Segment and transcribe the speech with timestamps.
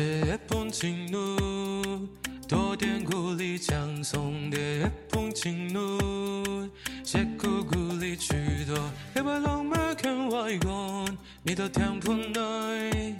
[0.00, 2.08] 的一捧情浓，
[2.48, 6.70] 多点鼓励强送的一捧情浓，
[7.04, 8.32] 些苦鼓励许
[8.66, 8.78] 多，
[9.14, 11.06] 一把浪漫看外公，
[11.42, 13.14] 你到天铺内。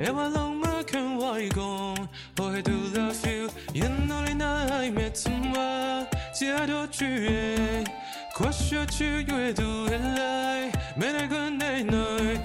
[0.00, 1.96] 一把浪漫看外公，
[2.38, 7.84] 我还 do love you，眼里那爱没怎么，只爱多句。
[8.34, 12.36] 跨越去阅读未来，每那个内内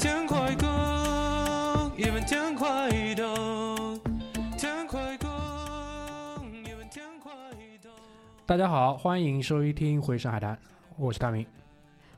[8.45, 10.53] 大家好，欢迎收听《回上海滩》，
[10.97, 11.45] 我是大明。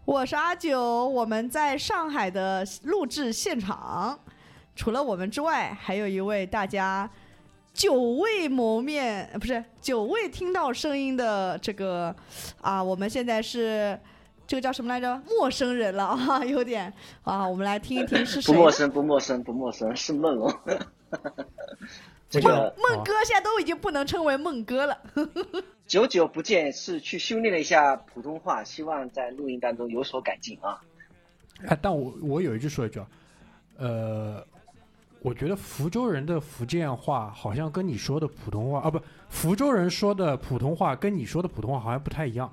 [0.06, 4.20] 我是阿九，我们在上海的录制现场，
[4.76, 7.08] 除了我们之外，还有一位大家
[7.72, 12.14] 久未谋面，呃不是久未听到声音的这个
[12.60, 13.98] 啊，我们现在是
[14.48, 15.22] 这个叫什么来着？
[15.28, 18.52] 陌生人了啊，有点啊，我们来听一听是谁。
[18.52, 20.52] 不陌生，不陌生，不陌生，是梦龙。
[22.42, 24.98] 这孟个孟哥现在都已经不能称为孟哥了。
[25.88, 30.82] 久久不见，是去修炼了一下普通话，希望在录音当中有所改进啊。
[31.68, 33.08] 哎，但我我有一句说一句啊，
[33.78, 34.48] 呃，
[35.22, 39.00] 我觉得福州人的福建话好像跟你说的普通话啊，不，
[39.30, 42.52] 福州人说的普通话跟你说的普通话好像不太一样。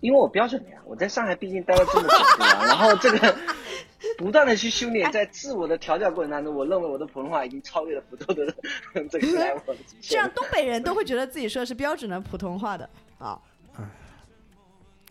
[0.00, 3.36] 因为我标准的呀，我在上海毕竟待了这么久啊，然后这个
[4.18, 8.46] 不断的去修炼，在自我的调教过程当中，我认为我的普通话已经超越了福州的
[9.08, 9.26] 这个
[10.00, 10.30] 这样。
[10.34, 13.40] 东北人都会觉得自己说的是标准的普通话的啊。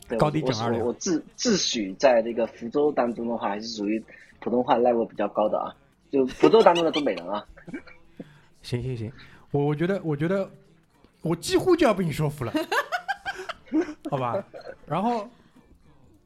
[0.08, 4.04] 对高低我整二我自自诩在这个福州当中的话，还是属于
[4.40, 5.74] 普通话 level 比较高的啊，
[6.12, 7.44] 就福州当中的东北人啊。
[8.62, 9.12] 行行行，
[9.50, 10.48] 我我觉得我觉得
[11.22, 12.54] 我几乎就要被你说服了，
[14.12, 14.46] 好吧？
[14.86, 15.28] 然后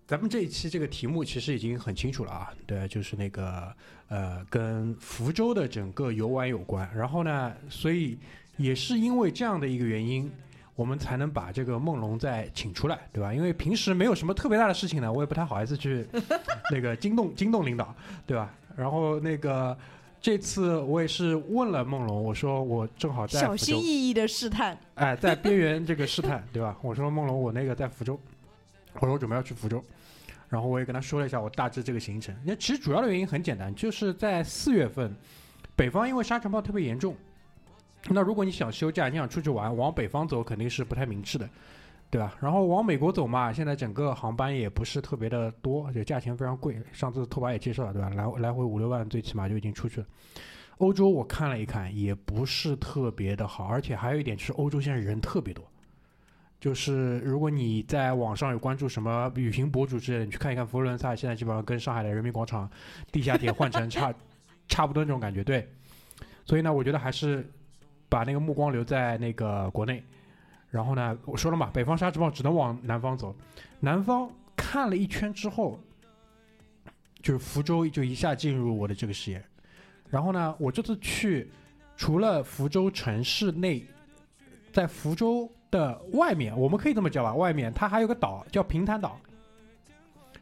[0.10, 3.72] 咱们这一期这个题目其实已经很清楚了啊，对，就是那个
[4.08, 6.90] 呃跟福州的整个游玩有关。
[6.96, 8.18] 然后呢，所以
[8.58, 10.32] 也是因为这样的一个原因。
[10.76, 13.34] 我们才能把这个梦龙再请出来，对吧？
[13.34, 16.08] 因为平时没有什么特别大的事情呢，我也不太好意思去
[16.72, 17.94] 那个惊动惊动领导，
[18.26, 18.56] 对吧？
[18.78, 19.78] 然后那个
[20.22, 26.74] 这次我也是问了梦龙，我说我正好在小心翼翼的试探，哎，在边缘这个试探，对吧？
[26.82, 28.18] 我说梦龙，我那个在福州，
[28.94, 29.84] 我说我准备要去福州，
[30.50, 32.36] 然后我也跟他说了一下我大致这个行程。
[32.44, 35.16] 那其实主要的原因很简单，就是在四月份，
[35.76, 37.16] 北方因为沙尘暴特别严重，
[38.10, 41.50] 那如果你想休假，你想出去玩，往北方走肯定是不太明智的。
[42.12, 42.36] 对吧？
[42.42, 46.82] 然后往美国走嘛，现在整个航班也不是特别的多，而且价钱非常贵。
[46.92, 48.10] 上次拓跋也介绍了，对吧？
[48.10, 50.08] 来来回五六万，最起码就已经出去了。
[50.80, 55.64] 欧洲我看了一看，也不是特别的好，而且还有一点就是欧洲现在人特别多。
[56.60, 62.70] 就是如果你在网上有关注什么旅行博主之类的，你去看一看佛罗伦萨，现在基本上跟上海的人民广场
[63.12, 64.14] 地下铁换乘差
[64.68, 65.44] 差不多那种感觉。
[65.44, 65.68] 对，
[66.44, 67.50] 所以呢，我觉得还是
[68.10, 70.04] 把那个目光留在那个国内。
[70.70, 73.36] 然后呢，我说了嘛，北方沙尘暴只能往南方走。
[73.80, 75.80] 南方看了一圈之后，
[77.24, 79.44] 就是福州就一下进入我的这个视野。
[80.10, 81.50] 然后呢，我这次去，
[81.96, 83.84] 除了福州城市内，
[84.72, 89.20] 在福州的外面，我们可以这么叫吧，外面它还有个岛叫平潭岛。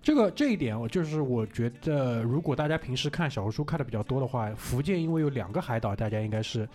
[0.01, 6.69] 这个这一点，我就是我觉得，如果大家平时看小红书看的比较多的话，福建因为有两个海岛，大家应该是，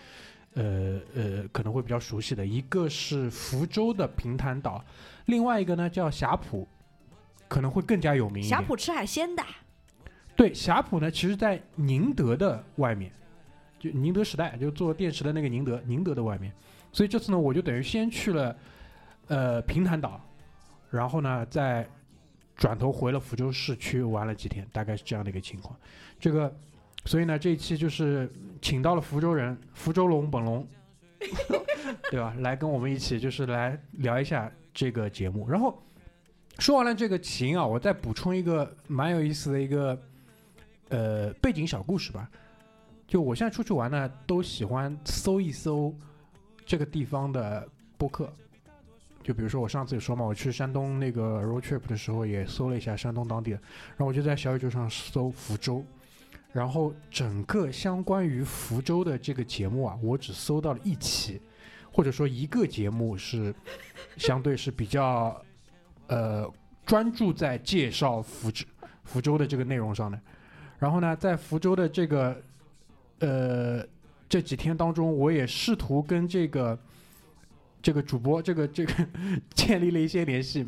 [0.53, 4.85] 呃呃，可能会比较熟悉的，一个是福州的平潭岛，
[5.27, 6.69] 另外一个呢叫霞浦，
[7.49, 8.51] 可能会更加有名一点。
[8.51, 9.43] 霞浦吃海鲜的，
[10.37, 13.11] 对，霞浦呢，其实在宁德的外面，
[13.79, 16.53] 就宁德时代，就做电池的那个宁德，宁德的外面。
[16.93, 18.57] 所以这次呢，我就等于先去了
[19.29, 20.21] 呃平潭岛，
[20.91, 21.89] 然后呢再
[22.55, 25.75] 转头回了福州市区玩了几天，大概是这样的一个情况。
[26.21, 26.55] 这个，
[27.07, 28.31] 所以呢这一期就是
[28.61, 30.67] 请到了福州人，福州龙本龙，
[32.11, 32.35] 对吧？
[32.41, 35.49] 来跟我们一起就是来聊一下这个节目。
[35.49, 35.83] 然后
[36.59, 39.99] 说完了这个情啊，我再补充一个蛮有意思的一个
[40.91, 42.29] 呃背景小故事吧。
[43.09, 45.95] 就我现在出去玩呢，都喜欢搜一搜
[46.73, 48.33] 这个地方的播客。
[49.23, 53.59] 就比如说我上次也说嘛，我去山东那个 road trip 的时候，也搜了一下山东当地的，
[53.91, 55.85] 然后我就在小宇宙上搜福州，
[56.51, 61.43] 然后整个相关于福州的这个节目啊，我只搜到了一期，
[61.93, 63.55] 或者说一个节目是
[64.17, 65.39] 相对是比较
[66.07, 66.51] 呃
[66.87, 68.65] 专注在介绍福州
[69.05, 70.19] 福州的这个内容上的。
[70.79, 72.43] 然后呢，在福州的这个
[73.19, 73.87] 呃
[74.33, 76.79] 这几天当中，我也试图跟这个
[77.83, 79.07] 这个主播这个这个
[79.53, 80.67] 建立了一些联系，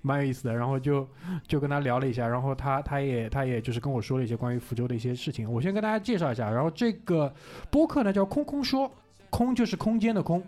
[0.00, 0.56] 蛮有意思的。
[0.56, 1.06] 然后就
[1.46, 5.52] 就跟他聊了一下，然后他他也他也就是跟我说了一些关于福州的一些事情。
[5.52, 7.30] 我先跟大家介绍一下，然后这个
[7.70, 8.90] 播客呢叫空空说，
[9.28, 10.42] 空就是空间的空，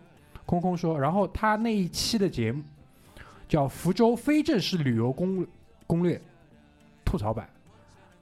[0.47, 0.99] 空空说。
[0.99, 2.63] 然后他那一期的节目
[3.47, 5.47] 叫福州非正式旅游攻
[5.87, 6.19] 攻略
[7.05, 7.51] 吐槽版，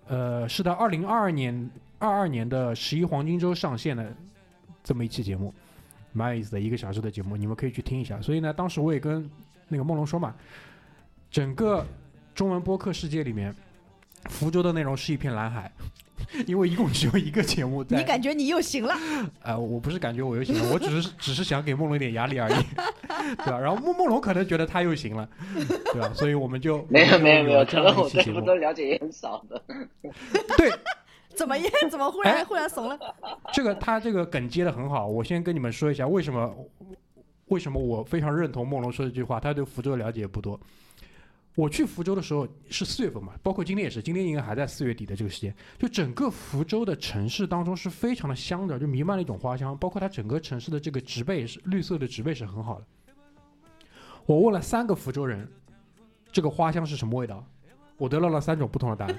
[0.09, 1.71] 呃，是在二零二二年
[2.09, 4.15] 二二年的十一黄金周上线的
[4.83, 5.53] 这么一期节目。
[6.17, 8.21] 蛮有意思的一个小时的节目，你们可以去听一下。
[8.23, 9.29] 所以呢，当时我也跟
[9.67, 10.33] 那个梦龙说嘛，
[11.29, 11.85] 整个
[12.37, 13.53] 中文播客世界里面，
[14.31, 15.69] 福州的内容是一片蓝海，
[16.47, 17.97] 因为一共只有一个节目在。
[17.97, 18.95] 你感觉你又行了？
[19.43, 22.63] 呃，我不是感觉我又行了，我只是只是想给梦龙一点压力而已，
[23.39, 23.59] 对吧？
[23.59, 25.29] 然后梦梦龙可能觉得他又行了，
[25.93, 26.09] 对吧？
[26.15, 28.09] 所以我们就没有没有没有，可能我。
[28.09, 29.61] 对福州了解也很少的。
[30.57, 30.71] 对，
[31.37, 32.99] 怎么耶 怎么忽然、哎忽然怂了？
[33.53, 36.55] 这个他这个梗接的很好，我先跟你们说一下为什么
[37.47, 40.59] 为什么我非常认同梦龙说这句话，他对福州的了解也不多。
[41.57, 45.55] 我去福州的时候是四月份嘛，包括今天也是，今天应该还在四月底的这个时间。
[45.79, 52.87] 就整个福州的城市当中是非常的香的，就弥漫了一种花香，包括它整个城市的这个植被是绿色的植被是很好的。
[54.27, 55.49] 我问了三个福州人，
[56.33, 57.47] 这个花香是什么味道？
[57.99, 59.17] 我得到了三种不同的答案，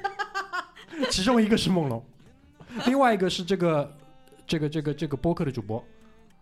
[1.11, 2.03] 其中一个是梦龙，
[2.85, 3.97] 另外一个是这个
[4.47, 5.83] 这个这个这个播客的主播，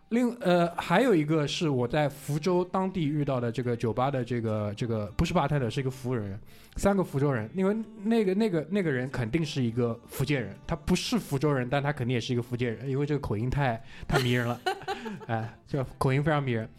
[0.09, 6.39] 另呃还有一个是我在福州当地遇到的这个酒吧的这个这个不是吧台的，是一个服务人员，
[6.75, 14.61] 三个福州人，因为那个那个那个人肯定是一个福建人，他不是福州人，但他肯定也是一个福建人，因为这个口音太太迷人了，
[15.27, 16.69] 哎，这个口音非常迷人。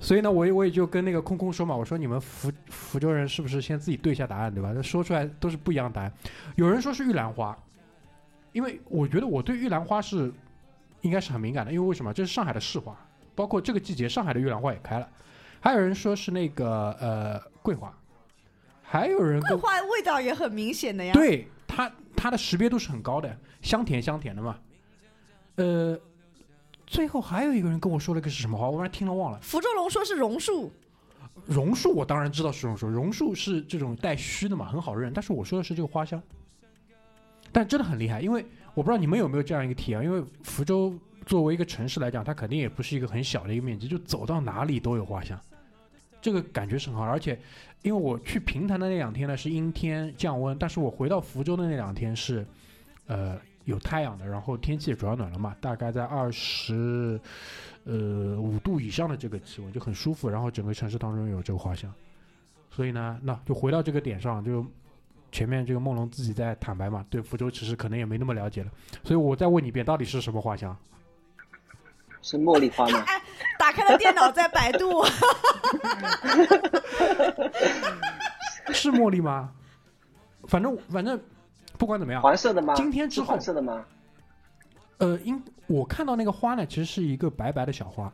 [0.00, 4.72] 所以呢，我也我也就跟那个空空说嘛，我说你们福福州人是不是先自己对一下答案，对吧？
[4.74, 6.10] 那说出来都是不一样的答案。
[6.56, 7.56] 有人说是玉兰花，
[8.52, 10.32] 因为我觉得我对玉兰花是
[11.02, 12.12] 应该是很敏感的，因为为什么？
[12.14, 12.96] 这是上海的市花，
[13.34, 15.06] 包括这个季节上海的玉兰花也开了。
[15.60, 17.94] 还有人说是那个呃桂花，
[18.82, 21.12] 还有人桂花味道也很明显的呀。
[21.12, 24.56] 对它它的识别度是很高的，香甜香甜的嘛。
[25.56, 26.00] 呃，
[26.90, 29.38] 最后还有一个人跟我说了个是什么话，我突然听了忘了。
[29.40, 30.72] 福州龙说是榕树，
[31.46, 35.12] 榕树我当然知道是榕树，榕树是这种带须的嘛，很好认。
[35.12, 36.20] 但是我说的是这个花香，
[37.52, 38.44] 但真的很厉害，因为
[38.74, 40.92] 我不知道你们有没有这样一个体验，因为福州
[41.24, 45.40] 作为一个城市来讲，它肯定也不是一个很小的一个面积，就走到哪里都有花香，
[46.20, 47.04] 这个感觉是很好。
[47.04, 47.38] 而且
[47.82, 52.44] 因为我去平潭的那两天呢是阴天降温，但是我回到福州的那两天是
[53.06, 57.20] 呃有太阳的，然后天气也主要暖了嘛，大概在二十
[57.84, 61.92] 呃五度以上的这个气温就很舒服，然后整个城市当中有这个花香，
[62.70, 64.66] 所以呢，那就回到这个点上，就
[65.30, 68.70] 前面这个梦龙自己在坦白嘛，对福州其实可能也没那么了解了，
[69.04, 70.76] 所以我再问你一遍，到底是什么花香？
[72.22, 73.02] 是茉莉花吗？
[73.58, 75.04] 打开了电脑在百度，
[78.74, 79.50] 是茉莉吗？
[80.44, 81.18] 反正反正
[81.80, 82.74] 不管怎么样，黄色的吗？
[82.74, 83.82] 今天之后黄色的吗？
[84.98, 88.12] 呃，因我看到那个花呢，其实是一个白白的小花。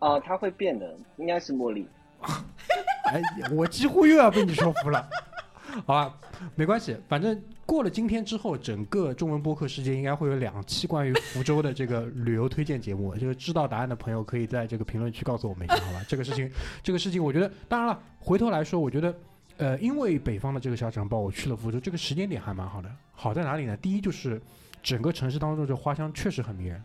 [0.00, 1.88] 哦，它会变的，应该是茉莉。
[3.10, 5.08] 哎，我几乎又要被你说服了。
[5.86, 6.14] 好吧，
[6.54, 13.14] 没关系，反正过了今天之后，整个中文播客世界应该会有两期关于福州的这个旅游推荐节目。
[13.14, 16.04] 就 是知道答案的朋友可以在这个评论区告诉我们一下，好吧？
[16.06, 16.50] 这个事情，
[16.82, 19.14] 这个事情，我觉得，当然了，回头来说，我觉得，
[19.60, 22.90] 呃，因为北方的这个小城堡，我去了福州，这个时间点还蛮好的。
[23.12, 23.76] 好在哪里呢？
[23.76, 24.40] 第一就是
[24.82, 26.82] 整个城市当中这花香确实很迷人，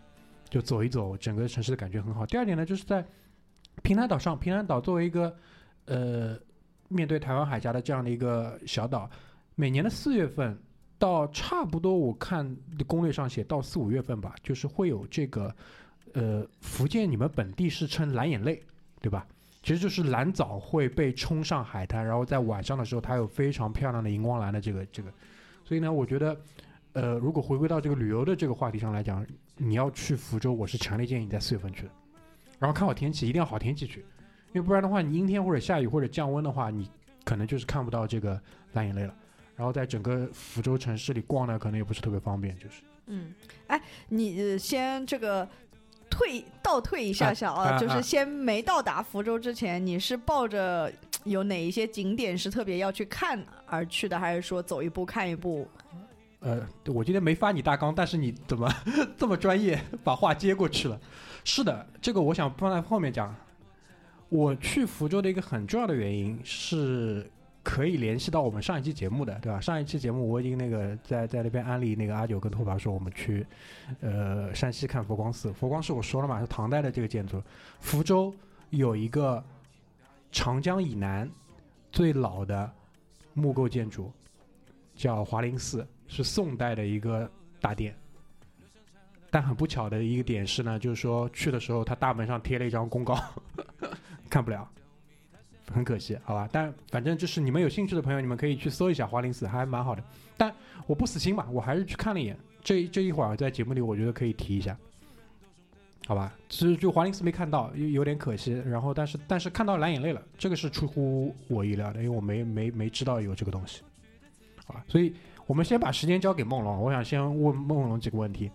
[0.50, 2.26] 就走一走，整个城市的感觉很好。
[2.26, 3.02] 第二点呢，就是在
[3.82, 5.34] 平潭岛上，平潭岛作为一个
[5.86, 6.38] 呃
[6.88, 9.08] 面对台湾海峡的这样的一个小岛，
[9.54, 10.54] 每年的四月份
[10.98, 12.54] 到差不多我看
[12.86, 15.50] 攻略上写到四五月份吧，就是会有这个
[16.12, 18.62] 呃福建你们本地是称蓝眼泪，
[19.00, 19.26] 对吧？
[19.66, 25.12] 其实就是蓝藻会被冲上海滩，然后在晚上的时候它有非常漂亮的荧光蓝的这个这个，
[25.64, 26.40] 所以呢，我觉得
[26.92, 31.90] 呃如果回归到这个旅游的这个话题上来讲，你要去福州，我是强烈建议你在四月份去的，
[32.60, 34.04] 然后看好天气，一定要好天气去。
[34.52, 36.88] 因为不然的话，你阴天或者下雨或者降温的话，你
[37.24, 38.40] 可能就是看不到这个
[38.74, 39.12] 蓝眼泪了。
[39.56, 43.34] 然后在整个福州城市里逛呢，可能也不是特别方便，就是嗯，
[43.66, 45.48] 哎，你先这个
[46.16, 50.90] 退倒退一下下啊，就是先没到达福州之前，你是抱着
[51.24, 55.68] 有哪一些景点是特别要去看而去的，还是说走一步看一步？
[56.40, 58.72] 呃，我今天没发你大纲，但是你怎么
[59.18, 60.98] 这么专业，把话接过去了？
[61.44, 63.34] 是的，这个我想放在后面讲。
[64.28, 67.30] 我去福州的一个很重要的原因是
[67.66, 69.60] 可以联系到我们上一期节目的，对吧？
[69.60, 73.44] 上一期节目我已经那个在在那边安利那个阿九跟拓跋说我们去，
[74.00, 75.52] 呃，山西看佛光寺。
[75.52, 77.42] 佛光寺我说了嘛，是唐代的这个建筑。
[77.80, 78.32] 福州
[78.70, 79.42] 有一个
[80.30, 81.28] 长江以南
[81.90, 82.70] 最老的
[83.34, 84.12] 木构建筑，
[84.94, 87.28] 叫华林寺，是宋代的一个
[87.60, 87.92] 大殿。
[89.28, 93.18] 但很不巧的一个点是呢，就是说去的时候，它大门上贴了一张公告，
[94.30, 94.70] 看不了，
[95.72, 96.48] 很可惜，好吧？
[96.52, 100.02] 但反正就是你们有兴趣的朋友，你们可以去搜一下华林寺，还蛮好的。
[100.36, 100.54] 但
[100.86, 102.36] 我不死心嘛，我还是去看了一眼。
[102.62, 104.76] 这这一会儿在节目里，我觉得可以提一下，
[106.06, 106.34] 好吧？
[106.48, 108.52] 其实就华林寺没看到，有有点可惜。
[108.66, 113.82] 然后，但是但是看到蓝眼泪了，这个是出乎我意料的，因为我没没没知道有这个东西，
[114.64, 114.84] 好吧？
[114.88, 115.14] 所以
[115.46, 118.50] 我们先把时间交给梦龙，我想先问梦龙几个问题。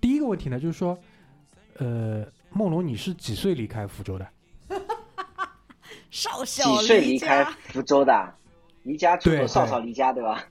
[0.00, 0.98] 第一个问题呢，就是说，
[1.78, 4.28] 呃，梦龙，你是几岁离开福州的？
[6.16, 8.34] 少小几岁离离开，福州的？
[8.84, 10.42] 离家出对走，少少离家，对吧？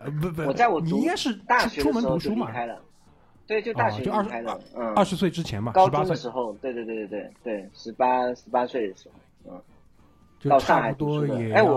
[0.00, 2.82] 呃，不不，我在我读你应该是大出出门学的时候读书嘛，就离开了，
[3.46, 9.08] 对，就大学哦就二离开了，嗯，二十岁之前嘛，高十八岁中的时候，对对对对对对，十八十八岁的时
[9.44, 9.62] 候，嗯，
[10.38, 11.70] 就到上差海多也哎我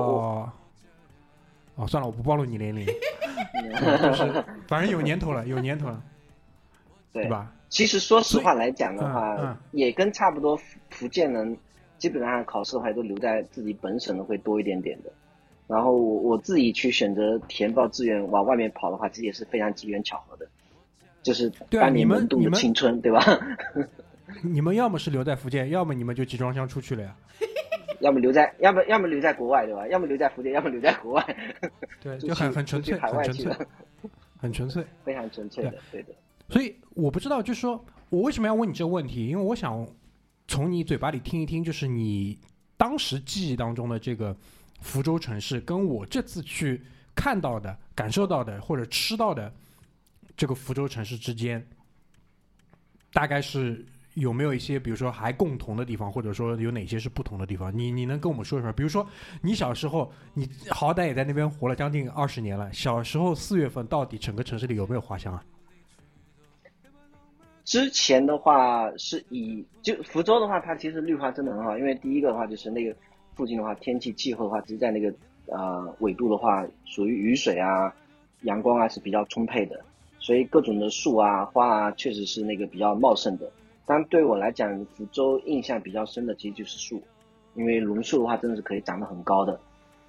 [1.77, 1.84] 要。
[1.84, 2.86] 哦，算了，我不暴露你年龄，
[4.01, 6.03] 就是反正有年头了，有年头了，
[7.13, 7.30] 对对？
[7.30, 7.51] 吧？
[7.70, 11.58] 其实说实话来讲的话，嗯嗯也跟差不多福福建人
[12.03, 15.12] 基本上考试的话都留在自己本省的会多一点点的。
[15.67, 20.45] 然后我我自己去选择填报志愿往外面跑的话，其实也是非常机缘巧合的，
[21.22, 23.24] 就是当对啊你们你们青春，对吧？
[24.43, 27.15] 你们要么是留在福建，要么你们就集装箱出去了呀。
[28.01, 29.88] 要么留在，要么要么留在国外，对吧？
[29.88, 31.38] 要么留在福建，要么留在国外，
[32.03, 33.67] 对，就很去很纯粹，海很纯粹外去了，，
[34.41, 34.86] 很纯粹。
[35.05, 36.10] 非常纯粹的，对的。
[36.50, 39.88] 所以我不知道，就是说我为什么要问你这个问题，因为我想
[40.47, 42.38] 从你嘴巴里听一听，就是你
[42.77, 44.35] 当时记忆当中的这个
[44.81, 46.81] 福州城市，跟我这次去
[47.15, 49.53] 看到的、感受到的或者吃到的
[50.35, 51.65] 这个福州城市之间，
[53.13, 53.85] 大概是
[54.15, 57.75] 有没有一些，比如说还共同的地方，或者说有哪些是不同的地方？
[57.75, 58.71] 你你能跟我们说一说？
[58.73, 59.07] 比如说
[59.41, 65.43] 你小时候，你好歹也在那边活了将近二十年了，小时候四月份到底整个城市里有没有花香啊？
[67.65, 72.93] 之前的话是以就福州的话，它其实绿化真的很好，因为第一个的话就是那个
[73.36, 75.13] 附近的话，天气气候的话，其实在那个
[75.48, 77.93] 呃纬度的话，属于雨水啊、
[78.41, 79.79] 阳光啊是比较充沛的，
[80.20, 83.50] 所以各种的树啊、花啊，确实是那个比较茂盛的。
[83.86, 87.01] 但对我来讲，福州印象比较深的其实就是树，
[87.55, 89.58] 因为榕树的话真的是可以长得很高的，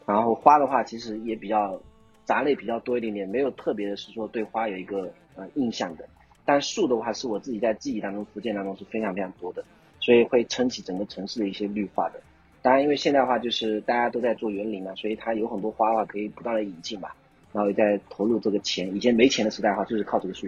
[0.07, 1.81] 然后花的话其实也比较
[2.25, 6.05] 杂类比较多一点点，没有特别的是说对花有一个呃印象的。
[6.45, 9.65] 但树的话是我自己在记忆当中，福建当中是非常非常多的，
[10.01, 12.21] 所以会撑起整个城市的一些绿化的。
[12.61, 17.15] 当然，因为现在的话就是大家都在做园林嘛，所以它有很多花的话可以不断的引进吧，
[17.53, 18.95] 然后也在投入这个钱。
[18.95, 20.47] 以前没钱的时代的话，就是靠这个树，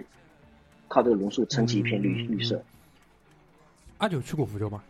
[0.87, 2.63] 靠这个榕树撑起一片绿、绿色。
[3.97, 4.83] 阿九去过福州吗？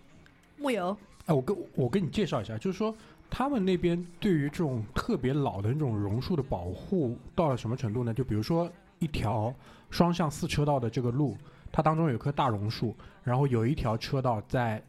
[0.57, 0.95] 木有
[1.25, 2.95] 哎，我跟我跟你介绍一下，就是说
[3.29, 8.13] 他们那边对于这种特别老的那种榕树的保护到了什么程度呢？
[8.13, 9.53] 就比如说一条
[9.89, 11.37] 双向四车道的这个路，
[11.71, 14.81] 它当中有棵大榕树，然后有一条车道在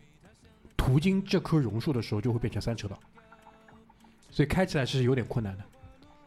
[0.77, 2.99] 途经这棵榕树的时候就会变成三车道，
[4.31, 5.65] 所以开起来是有点困难的。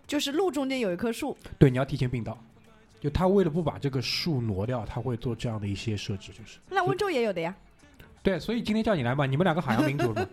[0.08, 2.38] 就是路中间有一棵树，对，你要提前并道。
[3.00, 7.56] 就他为了不把这个树挪掉，他会做这样的一些设置，就是那温州也有的呀。
[8.22, 10.24] 对，所以今天叫你来嘛，你们两个海洋民族嘛，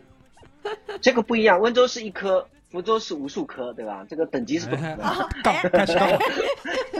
[1.01, 4.05] 这个不一样，温州是一棵，福州是无数棵，对吧？
[4.07, 4.99] 这个等级是不同的。
[5.43, 6.98] 杠开始杠，开始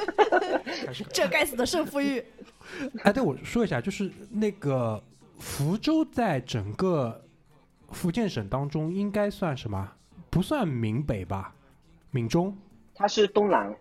[1.13, 2.23] 这该死的胜负欲，
[3.03, 5.03] 哎，对我说一下，就是那个
[5.39, 7.21] 福州在整个
[7.91, 9.91] 福建省当中应该算什么？
[10.31, 11.55] 不算闽北吧？
[12.11, 12.57] 闽中
[12.95, 13.75] 它是东南，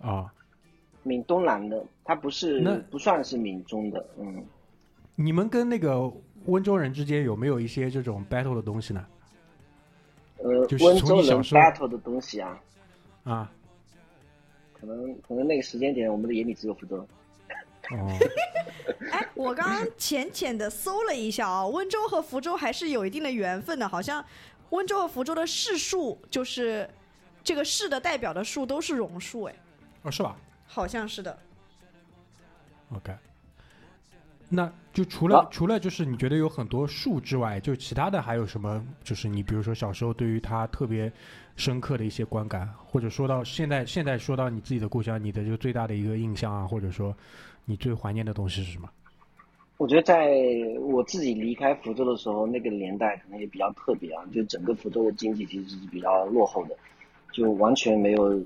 [0.00, 0.32] 啊？
[1.02, 4.44] 闽东南的，它不是那不算是闽中的，嗯。
[5.16, 6.10] 你们跟那个
[6.46, 9.06] 温州人之间有没有一些这种 battle 的东西呢？
[10.38, 12.60] 呃就，是温州人从小 battle 的东西啊，
[13.24, 13.52] 啊？
[14.84, 16.96] 可能可能那个时间点，我们的眼里只有福州。
[17.90, 18.18] 哦，
[19.10, 24.22] 哎，我刚刚浅浅的搜了一下啊，温州和福州还是有一定的缘分的，好像
[24.70, 26.88] 温州和福州的市树就是
[27.42, 29.54] 这个市的代表的树都是榕树，哎，
[30.02, 30.36] 哦，是吧
[30.66, 31.38] 好像是的。
[32.94, 33.12] ？OK。
[34.48, 38.84] 那就除了、好除了就是你觉得有很多树之外，就其他的还有什么？
[39.02, 41.10] 就是你比如说小时候对于它特别
[41.56, 47.16] 深刻的一些观感，或者说到现在现在说到你自己的故乡，你的就最大的一个印象啊，或者说
[47.64, 48.88] 你最怀念的东西是什么？
[49.76, 50.30] 我觉得在
[50.82, 56.76] 我自己离开福州的时候，那个年代可能也比较特别啊，就整个福州的经济其实是比较落后的，
[57.32, 58.40] 就完全没有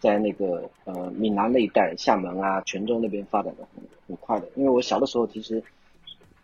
[0.00, 3.81] 在那个呃闽南那一带，厦门啊、泉州那边发展的很
[4.12, 4.48] 很快的。
[4.56, 5.62] 因为我小的时候其实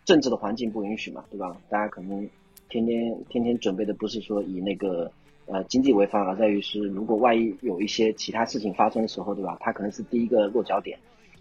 [0.05, 1.55] 政治的环境不允许嘛，对吧？
[1.69, 2.27] 大家可能
[2.67, 5.11] 天天天天准备的不是说以那个
[5.45, 9.55] 呃经济潍坊，而在于是如果万一有一些其他事情发生的时候，对吧？
[9.59, 10.97] 它可能是第一个落脚点，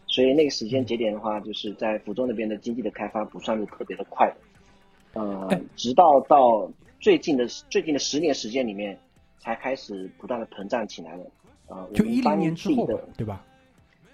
[0.07, 6.71] 所以那个时间节点的话，就是在福州那边的经济的开发不算是特别的快的，呃哎，直到到
[7.01, 8.99] 最近的最近的十年时间里面，
[9.39, 11.25] 才开始不断的膨胀起来了。
[11.69, 13.45] 呃，就一零年之后的，，对吧？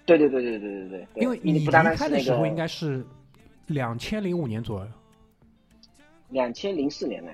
[0.05, 3.05] 对对对对对对对，因为你离开的时候应该是
[3.67, 4.87] 两千零五年左右，
[6.29, 7.31] 两千零四年呢？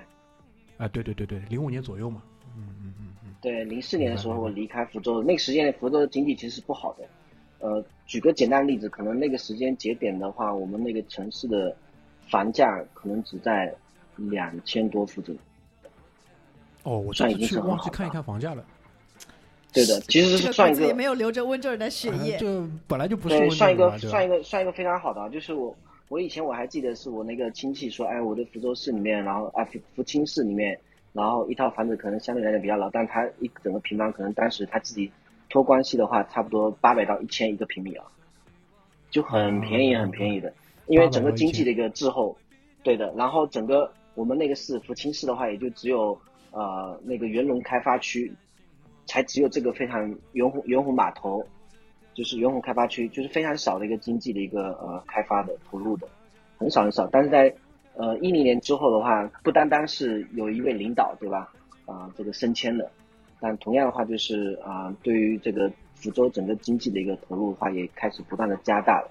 [0.78, 2.22] 啊，对对对对，零五年左右嘛。
[2.56, 3.34] 嗯嗯嗯嗯。
[3.40, 7.04] 对，零四年的时候我离开福州，那个时间福州的经济其实是不好的。
[7.58, 11.76] 呃，举个简单例子，可能那个时间节点的话，我们那个城市的
[12.28, 13.72] 房价可能只在
[14.16, 15.38] 两千多附近。
[16.84, 18.64] 哦，我上次去忘记看一看房价了。
[19.72, 22.36] 对的，其实是算一个骨子里没有留着温州人的血啊液。
[22.36, 25.74] 就本来就不是算一个算一个算一个非常好的啊，就是我
[26.08, 30.78] 我以前我还记得是我那个亲戚说，哎，我的福州市里面，然后啊福福清市里面，
[31.14, 35.10] 然后一套房子可能相对来讲比较老，但他一整个平方可能当时他自己
[35.48, 38.04] 托关系的话，差不多八百到一千一个平米啊，
[39.10, 40.52] 就很便宜啊很便宜的，
[40.86, 42.36] 因为整个经济的一个滞后，
[42.82, 46.18] 对的，然后整个我们那个市福清市的话，也就只有
[46.50, 48.30] 呃那个元龙开发区，
[49.06, 51.44] 才只有这个非常元湖元湖码头。
[52.14, 56.06] 就是元湖开发区，就是非常少的一个经济的一个呃开发的投入的，
[56.58, 57.06] 很少很少。
[57.06, 57.50] 但是在
[57.94, 61.50] 呃一零年之后的话，不单单是有一位领导对吧？
[61.86, 62.90] 啊、这个升迁了，
[63.40, 69.10] 但同样的话就是啊、对于这个福州整个经济的一个投入的话，也开始不断的加大了。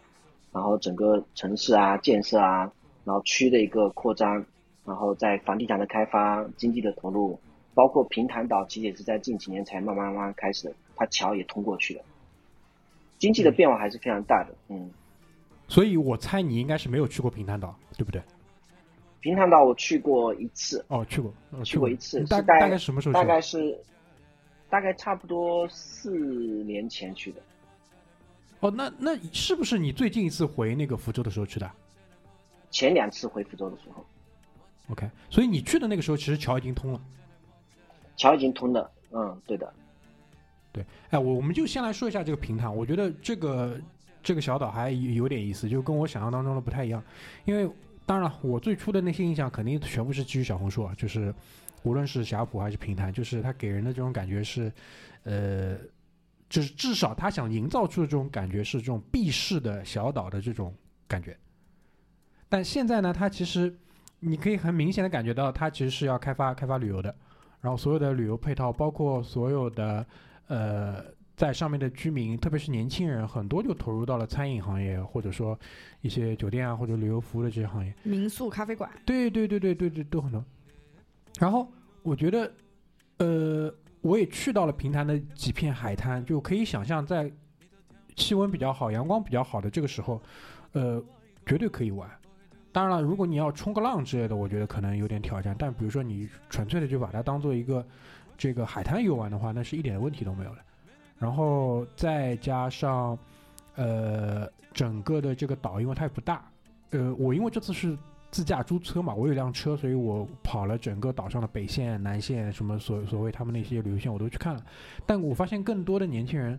[0.54, 2.72] 然后整个城市啊建设啊，
[3.04, 4.46] 然后区的一个扩张，
[4.86, 7.40] 然后在房地产的开发、经济的投入，
[7.74, 12.04] 包括平潭岛，其实也是在近几年才慢慢慢慢开始的，它桥也通过去了。
[13.18, 14.56] 经济的变化还是非常大的。
[14.70, 14.90] 嗯，
[15.68, 18.22] 所以我猜你应该是没有去过平潭岛，对不对？
[19.20, 23.24] 平潭岛我去过一次，哦，去过，哦去过一次，大是大大概什么时候去大？
[23.24, 23.80] 概是
[24.70, 26.10] 大概差不多四
[26.64, 27.42] 年前去的。
[28.62, 31.72] 哦，那那是不是你最近一次回那个福州的时候去的
[32.72, 34.04] 前两次回福州的时候
[34.90, 37.02] ，？OK，所以你去的那个时候，其实桥已经通了。
[38.22, 38.92] 桥已经通了。
[39.12, 39.74] 嗯，对的。
[40.72, 43.82] 对，哎，我我们就先来说一下这个平潭，我觉得这个
[44.22, 47.04] 这个小岛还有点意思，就跟我想象当中的不太一样。
[47.46, 47.68] 因为
[48.06, 51.34] 当然了，我最初的那些印象肯定全部是基于小红书啊，就是
[51.82, 54.72] 无论是霞浦还是平潭，就是它给人的这种感觉是，
[55.24, 55.76] 呃，
[56.48, 60.72] 就是至少他想营造出的这种感觉是这种避世的小岛的这种
[61.08, 61.36] 感觉。
[62.48, 63.76] 但现在呢，它其实
[64.20, 67.14] 你可以很明显的感觉到，它其实是要开发开发旅游的，
[67.62, 70.06] 然后所有的旅游配套，包括所有的
[70.48, 71.04] 呃，
[71.36, 75.58] 在上面的居民，特别是年轻人，很多就投入到了餐饮行业，或者说
[76.02, 77.94] 一些酒店啊或者旅游服务的这些行业。
[78.04, 80.44] 民宿、咖啡馆，对对对对对对，都很多。
[81.40, 81.72] 然后
[82.04, 82.52] 我觉得，
[83.18, 87.32] 呃，我也去到了平潭的几片海滩，就可以想象在
[88.16, 90.22] 气温比较好、阳光比较好的这个时候，
[90.74, 91.02] 呃，
[91.46, 92.10] 绝对可以玩。
[92.72, 95.56] 当然了，如果你要冲个浪之类的，我觉得可能有点挑战。
[95.60, 97.86] 但比如说你纯粹的就把它当做一个
[98.38, 100.58] 这个海滩游玩的话，那是一点问题都没有的。
[101.20, 103.18] 然后再加上
[103.76, 106.44] 呃整个的这个岛，因为它也不大，
[106.92, 107.98] 呃，我因为这次是
[108.32, 114.64] 自驾租车嘛，我有辆车，所以我跑了整个岛上的北线、南线，什么所所谓他们那些旅游线我都去看了。
[115.06, 116.58] 但我发现更多的年轻人，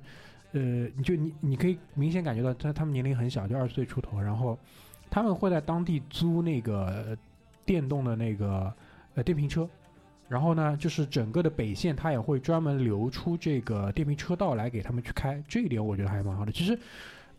[0.53, 4.59] 呃，你就你你可以明显感觉到他他们年龄很小，就二十岁出头，然后
[5.12, 7.14] 他们会在当地租那个
[7.66, 8.72] 电动的那个
[9.14, 9.68] 呃电瓶车。
[10.27, 16.51] 然后呢，就是整个的北线，它也会专门留出这个电瓶车道来给他们去开，这一点我觉得还蛮好的。
[16.51, 16.79] 其实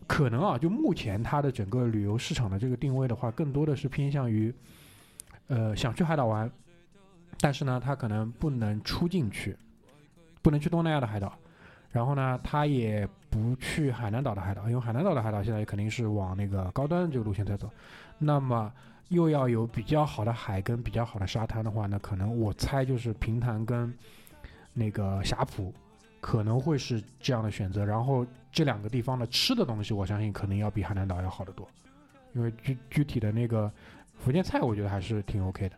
[0.06, 4.54] 可能啊，就目前它的整个旅游市场的这个定位的话，更多的是偏向于，
[5.48, 6.48] 呃，想去海岛玩，
[7.40, 9.58] 但是呢，它可能不能出境去，
[10.44, 11.36] 不能去东南亚的海岛，
[11.94, 17.70] 然后呢，他也不去海南岛的海岛，因为海南岛的海岛现在肯定是往那个高端这个路线在走，
[18.18, 18.74] 那么
[19.10, 23.94] 又要有比较好的海跟比较好的沙滩的话呢，可能我猜就是平潭跟
[24.74, 25.72] 那个霞浦
[26.20, 27.86] 可能会是这样的选择。
[27.86, 31.68] 然后这两个地方的吃的东西，我相信可能要比海南岛要好得多，
[32.34, 33.72] 因为具具体的那个
[34.18, 35.76] 福建菜，我觉得还是挺 OK 的。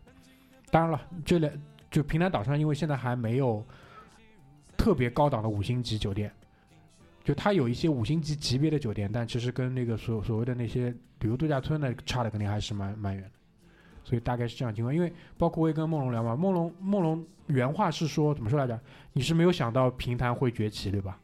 [0.70, 1.52] 当然了，这两
[1.90, 3.62] 就平潭岛上，因为现在还没有
[4.86, 6.30] 特别高档的五星级酒店，
[7.24, 13.30] 就它有一些五星级级别的酒店，但其实跟那个所所谓的那些旅游度假村呢，差的肯定还是蛮蛮远的。
[14.04, 18.78] 所以大概是这样情况，因为包括我也跟梦龙聊嘛，梦龙梦龙原话是说怎么说来着？
[19.12, 21.18] 你是没有想到平潭会崛起，对吧？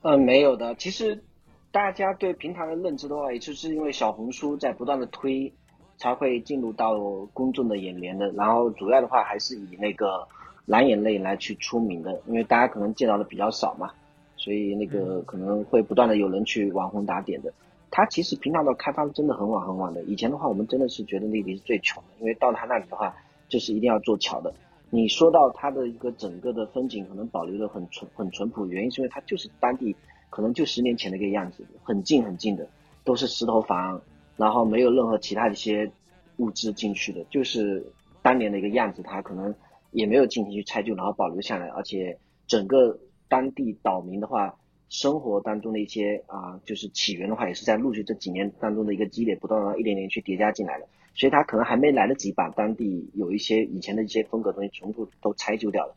[0.00, 0.74] 嗯，没有的。
[0.76, 1.22] 其实
[1.70, 5.52] 大家对平潭的认知的话，也就是因为小红书在不断的推，
[5.98, 6.98] 才会进入到
[7.34, 8.32] 公众的眼帘的。
[8.32, 10.26] 然后主要的话还是以那个
[10.66, 13.90] 蓝眼泪来去出名的，因为大家可能见到的比较少嘛，
[14.36, 17.52] 所以那个可能会不断的有人去网红打点的。
[17.90, 23.14] 它其实平潭岛开发真的很晚很晚的，以前的话我们真的是觉得那里是最穷的，因为到他那里的话
[23.48, 24.54] 就是一定要做桥的。
[24.88, 29.96] 你说到它的一个整个的风景可能保留的很淳很淳朴，原因是因为它就是当地
[30.28, 32.66] 可能就十年前的一个样子，很近很近的，
[33.02, 34.00] 都是石头房，
[34.36, 35.90] 然后没有任何其他的一些
[36.36, 37.84] 物质进去的，就是
[38.20, 39.54] 当年的一个样子，它可能
[39.92, 44.54] 也没有进行去拆旧，然后保留下来，而且整个当地岛民的话，
[44.88, 55.94] 生活当中的一些啊，就是起源的话，也是在陆续这几年当中的一个积累，不断的一点点去叠加进来的，所以他可能还没来得及把当地有一些以前的一些风格东西全部都拆旧掉了，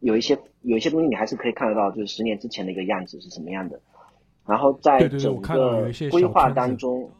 [0.00, 3.80] 有一些有一些东西你还是可以看得到，就是十年之前的一个样子是什么样的，
[4.46, 7.10] 然后在整个规划当中。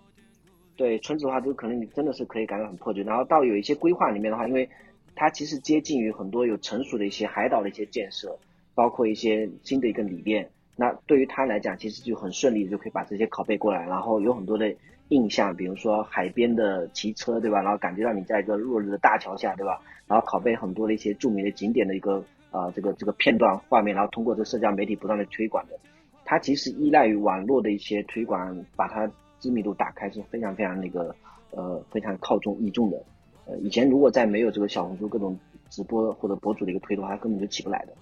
[0.77, 3.01] 对村子的话，就可能你真的是可以感到很破旧。
[3.05, 4.69] 然后到有一些规划里面的话，因为
[5.14, 8.38] 它其实接近于很多有成熟的一些海岛的一些建设，
[8.74, 10.50] 包括一些新的一个理念。
[10.77, 13.87] 那对于他来讲，其实就很顺利，就可以把这些拷贝过来。
[13.87, 14.74] 然后有很多的
[15.09, 17.62] 印象，比如说海边的骑车，对吧？
[17.62, 19.81] 然后感觉到你在一个落日的大桥下，对吧？
[20.09, 25.79] 然后拷贝很多的一些著名的景点的一个呃这个这个片段画面，然后通过这社交媒体不断的推广的。
[26.24, 31.14] 它其实依赖于网络的一些推广，把它知名度打开是非常非常那个
[31.53, 33.00] 呃非常靠重义重的。
[33.46, 37.92] 呃，以前如果在没有这个小红书各种直播或者博主的一个推的话，它根本就起不来的。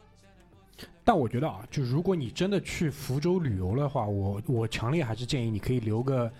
[1.05, 6.31] 但我觉得啊，就如果你真的去福州旅游的话，我我强烈还是建议你可以留个，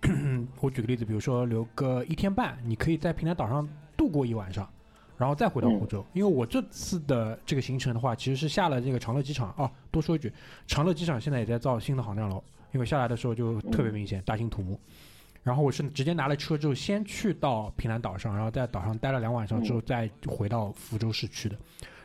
[0.60, 4.68] 我举个例子，比如说留个一天半，你可以在平潭岛上度过一晚上，
[5.16, 6.04] 然后再回到福州。
[6.12, 9.70] 因为我这次的这个行程的话，其实是下了这个长乐机场哦。
[9.90, 10.30] 多说一句，
[10.66, 14.78] 长乐机场现在也在造新的航站楼，因为下来的时候就特别明显，大兴土木。
[15.44, 21.56] 然后我是直接拿了车之后，先去到平潭岛上，然后在岛上待了两晚上之后，再回到福州市区的。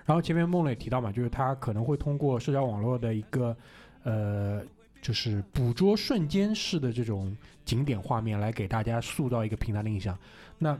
[0.05, 3.55] 然后前面梦磊提到嘛，就是他可能会通过社交网络的一个
[4.03, 4.61] 呃，
[5.01, 10.17] 就是捕捉瞬间式的这种景点画面，来给大家塑造一个平潭的印象。
[10.57, 10.77] 那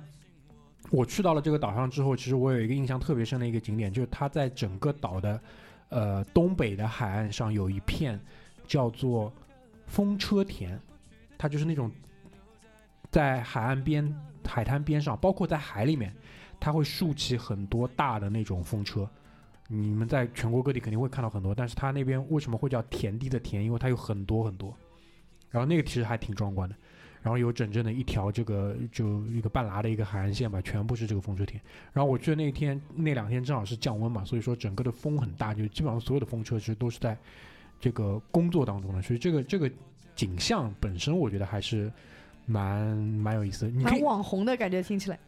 [0.92, 5.40] 我去到了这个岛上之后，其实我有一个印象特别深的一个景点，就是它在整个岛的
[5.88, 8.20] 呃东北的海岸上有一片
[8.68, 9.32] 叫做
[9.86, 10.78] 风车田，
[11.38, 11.90] 它就是那种
[13.10, 14.14] 在海岸边、
[14.46, 16.14] 海滩边上，包括在海里面，
[16.60, 19.10] 它会竖起很多大的那种风车。
[19.68, 23.64] 你们在全国各地肯定会看到很多，但是它那边为什么会叫田地的田？
[23.64, 24.76] 因为它有很多很多，
[25.52, 26.76] 然后那个其实还挺壮观的，
[27.22, 31.62] 然后有整整的一条这个就一个半拉的一个海岸线吧，全部是这个风车田。
[31.94, 37.16] 然后我去的那天那两天正好是降温嘛，所以说整个的风很大，就基本上所有的风车其实都是在
[37.80, 39.72] 这个工作当中的，所以这个这个
[40.16, 41.92] 景象本身我觉得还是
[42.50, 43.72] 蛮蛮有意思的。
[43.72, 45.20] 你可以蛮网红的感觉，听起来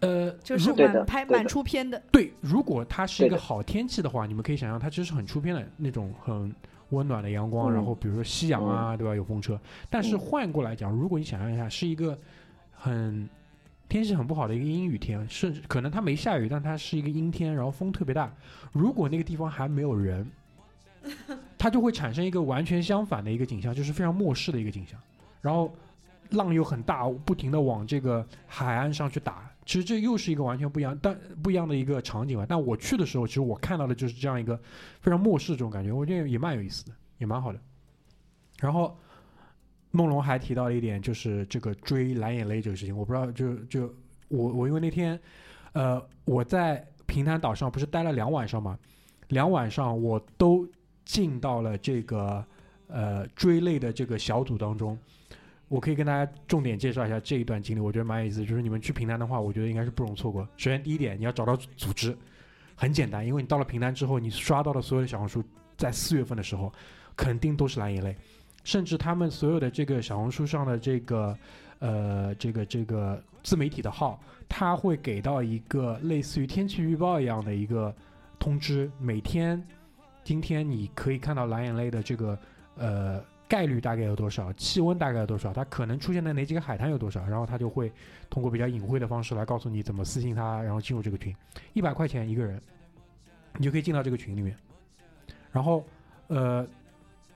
[0.00, 2.02] 呃，就是蛮拍蛮出片的。
[2.10, 6.54] 对，如果它是一个好天气的话，你们可以想象它其实是很出片的那种很
[6.88, 9.14] 温暖的阳光，嗯然后比如说夕阳啊，对吧？
[9.14, 9.60] 有风车。
[9.90, 12.18] 但是嗯换过来讲，如果你想象一下，是一个
[12.72, 13.28] 很
[13.90, 18.32] 天气很不好的一个阴雨天，甚至可能它没下雨，但它是一个阴天，然后风特别大。
[18.72, 20.26] 如果那个地方还没有人，
[21.58, 24.98] 它就会产生一个完全相反的一个景象，就是非常漠视的一个景象。
[25.42, 25.70] 然后
[26.32, 29.50] 浪又很大，不停的往这个海岸上去打。
[29.66, 32.44] 其实这又是一个完全不一样，但不一样的一个场景吧。
[32.48, 34.56] 但我去的时候，其实我看到的就是这样一个
[35.00, 37.60] 非常漠视这种感觉，我觉得也蛮有意思的，也蛮好的。
[38.58, 38.98] 然后
[39.92, 43.94] 梦龙还提到了一点，就是这个追蓝眼泪这个事情，我不知道，就就
[44.28, 45.20] 我我因为那天，
[45.72, 48.76] 呃，我在平潭岛上不是待了两晚上嘛，
[49.28, 50.68] 两晚上我都
[51.04, 52.44] 进到了这个
[52.88, 54.98] 呃追泪的这个小组当中。
[55.70, 58.44] 我可以跟大家重点介绍一下这一段经历，我觉得蛮有意思。
[58.44, 60.42] 就是你们去平潭的话，我觉得应该是不容错过。
[60.56, 62.12] 首先第一点，你要找到组织，
[62.74, 65.44] 很简单，因为你到了平潭之后，你刷到的所有的小红书，
[65.76, 66.72] 在四月份的时候，
[67.16, 68.16] 肯定都是蓝眼泪，
[68.64, 71.38] 甚至他们所有的这个小红书上的这个
[71.78, 77.94] 呃这个这个自媒体的号，他会给到一个类似于天气预报一样的一个
[78.40, 79.64] 通知，每天
[80.24, 82.36] 今天你可以看到蓝眼泪的这个
[82.76, 87.92] 呃概率大概有多少，气温大概有多少，它可能出现在哪几个海滩有多少，然后他就会
[88.30, 91.34] 通过比较隐晦的方式来告诉你怎么私信他，然后进入这个群，
[91.72, 92.62] 一百块钱一个人，
[93.56, 94.56] 你就可以进到这个群里面。
[95.50, 95.84] 然后
[96.28, 96.64] 呃，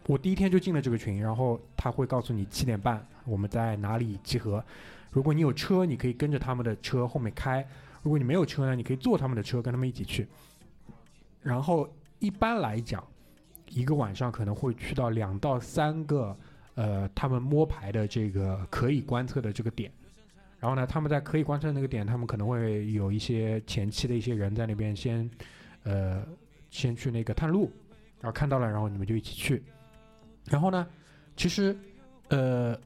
[0.06, 4.64] 我第一天就进了这个群，然后他会告诉你七点半我们在哪里集合。
[5.10, 7.60] 如果你有车，你可以跟着他们的车后面开；
[8.02, 10.28] 如果你没有车呢，你可以坐他们的车跟他们一起去。
[11.42, 11.88] 然后
[12.20, 13.02] 一般来讲，
[13.74, 16.36] 一个晚上可能会去到两到三个
[16.74, 19.90] 呃他们摸排的这个可以观测的这个点。
[20.60, 25.28] 然后呢，他们在可以观测那个点，他们可能会有一些前期的一些人在那边先
[25.82, 26.24] 呃，
[26.70, 27.70] 先去那个探路，
[28.20, 29.62] 然后看到了，然后你们就一起去。
[30.46, 30.86] 然后呢，
[31.36, 31.76] 其实
[32.28, 32.78] 呃，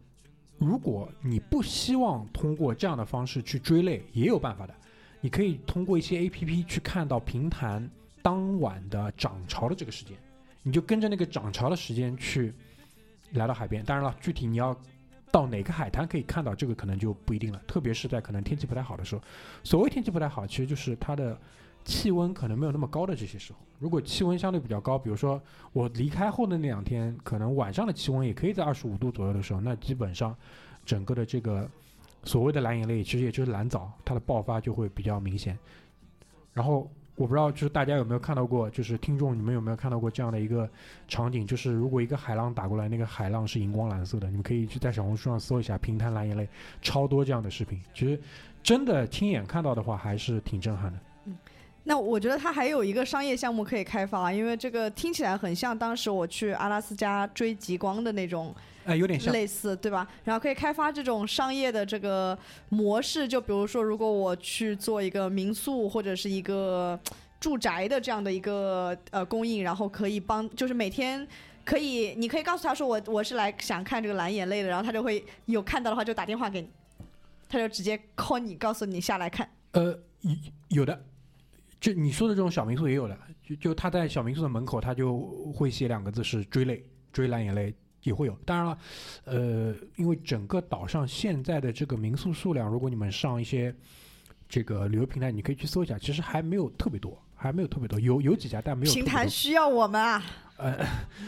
[0.59, 4.75] 如果你不希望通过这样的方式去追类，也有办法的。
[5.21, 7.89] 你可以通过一些 A P P 去看到平潭
[8.23, 10.17] 当晚的涨潮的这个时间，
[10.69, 12.53] 你就跟着那个涨潮的时间去
[13.33, 13.83] 来到海边。
[13.83, 14.77] 当然了，具体你要
[15.33, 17.59] 到哪个海滩可以看到，这个可能就不一定了。
[17.67, 19.23] 特别是在可能天气不太好的时候，
[19.65, 21.41] 所谓天气不太好，其实就是它的
[21.87, 23.59] 气温可能没有那么高的这些时候。
[23.79, 25.41] 如果气温相对比较高，比如说
[25.73, 30.37] 我离开后的那两天，可能晚上的气温也可以在二十五度左右的时候，那基本上
[30.85, 31.67] 整个的这个。
[32.25, 35.57] 所谓的蓝眼泪，其实也就是蓝藻，它的爆发就会比较明显。
[36.53, 40.71] 然后我不知道，就是大家有没有看到过，就是听众你们有没有看到过这样的一个
[41.09, 46.49] 场景，就是如果一个海浪打过来，那个海浪是荧光蓝色的，你们可以去在小红书上搜一下“平潭蓝眼泪”，
[46.81, 47.83] 超多这样的视频。
[47.93, 48.19] 其实
[48.63, 50.99] 真的亲眼看到的话，还是挺震撼的。
[51.89, 60.07] 那我觉得它还有一个商业项目可以开发，因为这个听起来很像当时我去阿拉斯加追极光的那种，哎，有点像类似，对吧？
[60.23, 67.01] 然后可以开发这种商业的这个模式，就比如说，如果我去做一个民宿或者是一个
[67.41, 71.27] 住宅的这样的一个呃供应，然后可以帮，就是每天
[71.65, 76.69] 可以，你可以告诉他说我我是来想看这个蓝眼泪的，然后他就会有看到的话就打电话给你，
[77.49, 79.49] 他就直接 call 你，告诉你下来看。
[79.73, 80.35] 呃，有
[80.69, 81.03] 有的。
[81.81, 85.19] 就你说的这种小民宿也有的，就就他在小民宿的门口，他就
[85.53, 88.37] 会写两个字是追泪，追蓝眼泪也会有。
[88.45, 88.79] 当然了，
[89.25, 93.75] 呃，因为整个岛上现在的这个民宿数量，如果你们上一些
[94.49, 98.93] 这个旅游平台，你可以去搜一下，其实还没有特别多，还没有特别多，有有几家，但没有。
[98.93, 100.23] 平台需要我们啊。
[100.57, 100.85] 呃，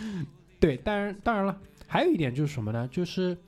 [0.59, 2.89] 对，当然当然了，还有一点就是什么呢？
[2.91, 3.39] 就是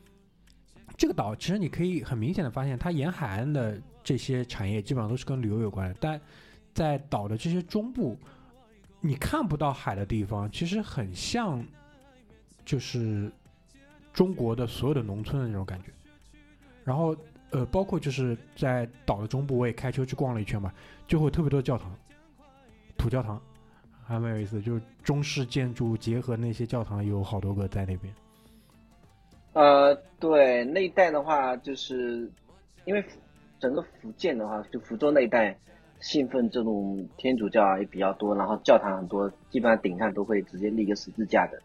[0.96, 6.20] 这个岛其实你可以很明显的发现，它沿海岸的这些产业基本上都是跟旅游有关的，但
[6.74, 8.18] 在岛的这些中部，
[9.00, 11.64] 你看不到海的地方，其实很像，
[12.64, 13.30] 就是
[14.12, 15.90] 中国的所有的农村的那种感觉。
[16.84, 17.14] 然后，
[17.50, 20.72] 呃，包括就是在岛的中部，我也开车去逛了一圈嘛，
[21.06, 21.94] 就会特别多的教堂，
[22.96, 23.40] 土教堂，
[24.04, 24.60] 还蛮有意思。
[24.60, 28.14] 就是中式建筑结合那些教堂，有好多个在那边。
[29.52, 32.30] 呃，对，那一带的话，就是
[32.86, 33.04] 因为
[33.60, 35.56] 整个福建的话，就福州那一带。
[36.02, 41.58] 信奉这种天主教也比较多，然后教堂很多，基本上顶上都会直接立个十字架的。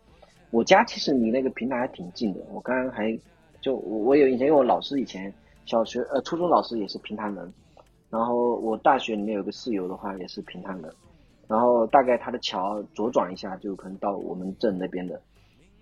[0.52, 3.20] 我家其实离那个平台还挺近的，我刚刚还
[3.60, 5.34] 就我我有以前，因为我老师以前
[5.66, 7.54] 小学呃初中老师也是平潭人，
[8.10, 10.94] 然后我大学里面有个室友的话也是平潭人，
[11.48, 15.20] 然后大概他的桥左转一下就可能到我们镇那边的。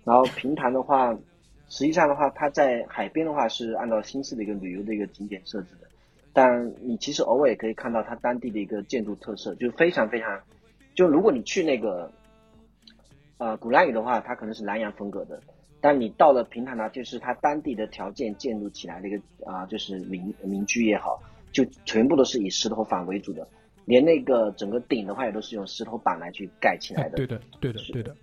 [0.02, 1.12] 然后平潭的话，
[1.68, 5.85] 实际上的话，它在海边的话是按照新式的一个旅游的一个景点设置的。
[6.36, 10.38] 但你其实偶尔也可以看到它当地的一个建筑特色，就非常非常，
[10.94, 12.12] 就如果你去那个，
[13.38, 15.40] 呃，鼓浪屿的话，它可能是南洋风格的，
[15.80, 21.18] 但你到了平潭呢，就是它当地的条件建筑起来的一个啊，就是民民居也好，
[21.52, 23.48] 就全部都是以石头房为主的，
[23.86, 27.16] 连那个整个顶的话也都是用石头板来去盖起来的。
[27.16, 28.14] 对的，对的，对的，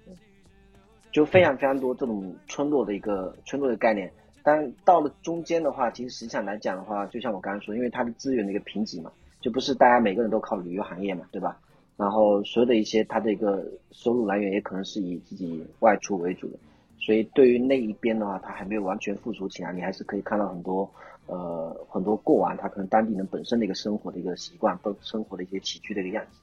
[1.12, 4.14] 就非常非常多这种村落的一个村落的概念。
[4.44, 11.58] 但到了中间的话，其实实际上来讲的话，就像我刚刚说，因为它的资源的一个贫瘠嘛，就不是大家每个人都靠旅游行业嘛，对吧？
[11.96, 16.58] 然后所有的一些它的一个收入来源也可能是以自己外出为主的，
[17.00, 20.90] 所以对于那一边的话，它还没有完全复苏起来，你还是可以看到很多
[21.28, 26.40] 呃很多过往它可能当地人本身的一个生活的一个习惯，生生活的一些起居的一个样子。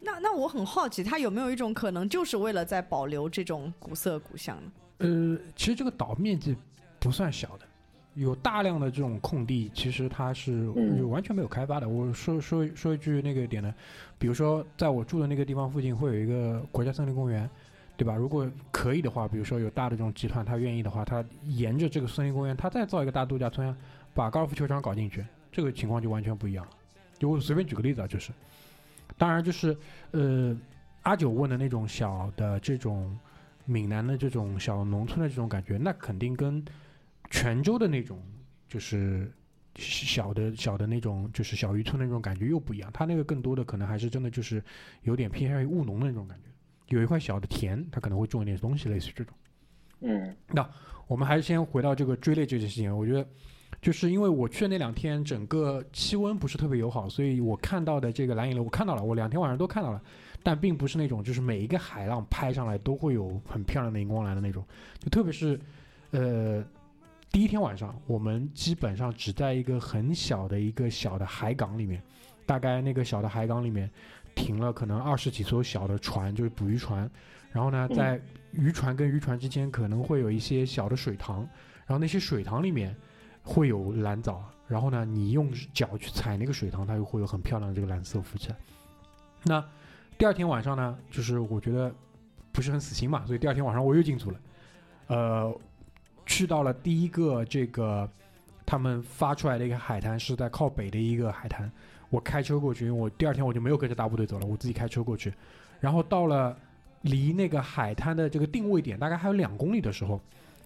[0.00, 4.72] 那那我很好奇，它有没有一种可能，就是为了在保留这种古色古香呢？
[5.02, 6.56] 呃，其实这个岛面积
[7.00, 7.66] 不算小的，
[8.14, 10.68] 有大量的这种空地，其实它是
[11.08, 11.88] 完全没有开发的。
[11.88, 13.74] 我说说说一句那个点呢，
[14.18, 17.50] 比如说在我住的那个地方附近会有一个国家森林公园，
[17.96, 18.14] 对吧？
[18.14, 23.76] 如果可以的话，比如说有大的这种集团，他愿意的话，他沿着这个森林公园，他再造一个大度假村，
[24.14, 26.70] 把高尔夫球场搞进去，这个情况就完全不一样了。
[27.18, 28.30] 就我随便举个例子啊，就是，
[29.18, 29.76] 当然就是
[30.12, 30.56] 呃，
[31.02, 33.18] 阿九问的那种小的这种。
[33.64, 36.64] 闽南的这种小农村的这种感觉，那肯定跟
[37.30, 38.22] 泉州的那种
[38.68, 39.30] 就是
[39.76, 42.90] 小的小的那种就是小渔村的那种感觉又不一样。
[42.92, 44.62] 它那个更多的可能还是真的就是
[45.02, 49.34] 有点偏向于务农的那种感觉，有一块小的田，它可能会种一点东西，类似于这种。
[50.00, 50.68] 嗯，那
[51.06, 52.96] 我们还是先回到这个追猎这件事情。
[52.96, 53.26] 我觉得
[53.80, 60.02] 就是因为我去的那两天，整个气温不是特别友好，所以我看到的这个蓝眼泪，我看到了，我两天晚上都看到了。
[60.42, 64.64] 但并不是那种，就是每一个海浪拍上来都会有很漂亮的荧光蓝的那种，
[64.98, 65.60] 就特别是，
[66.10, 66.64] 呃，
[67.30, 72.02] 第一天晚上，我们基本上只在一个很小的一个小的海港里面，
[72.44, 73.88] 大概那个小的海港里面，
[74.34, 77.08] 停了可能二十几艘小的船，就是捕鱼船，
[77.50, 81.38] 然后呢，嗯在渔船跟渔船之间可能会有一些小的水塘，
[81.86, 82.94] 然后那些水塘里面
[83.42, 88.56] 会有蓝藻，然后呢，你用脚去踩那个水塘，它就会有很漂亮的这个蓝色浮起来。
[89.44, 89.64] 那
[90.18, 91.92] 第二天晚上呢，就是我觉得
[92.52, 94.40] 不是很死心嘛，所以第二天晚上我又进组了，
[95.08, 95.60] 呃，
[96.26, 98.08] 去到了第一个这个
[98.64, 101.70] 他们发出来的一个海滩，是在靠北的一个海滩。
[102.08, 105.32] 我开车过去，因为我第二天我就没有跟着大部队走了，我自己开车过去。
[105.80, 106.56] 然后到了
[107.00, 110.20] 离那个海滩的这个定位点大概还有两公里的时候，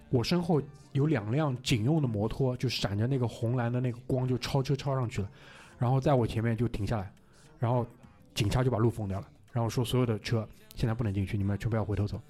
[0.09, 5.29] 我身后有两辆警用的摩托，就闪着那个红蓝的那个光，就超车超上去了。
[5.77, 7.11] 然后在我前面就停下来，
[7.57, 7.87] 然后
[8.35, 12.21] 警察就把路封掉了，然后说所有的车现在不能进去，你们全部要回头走。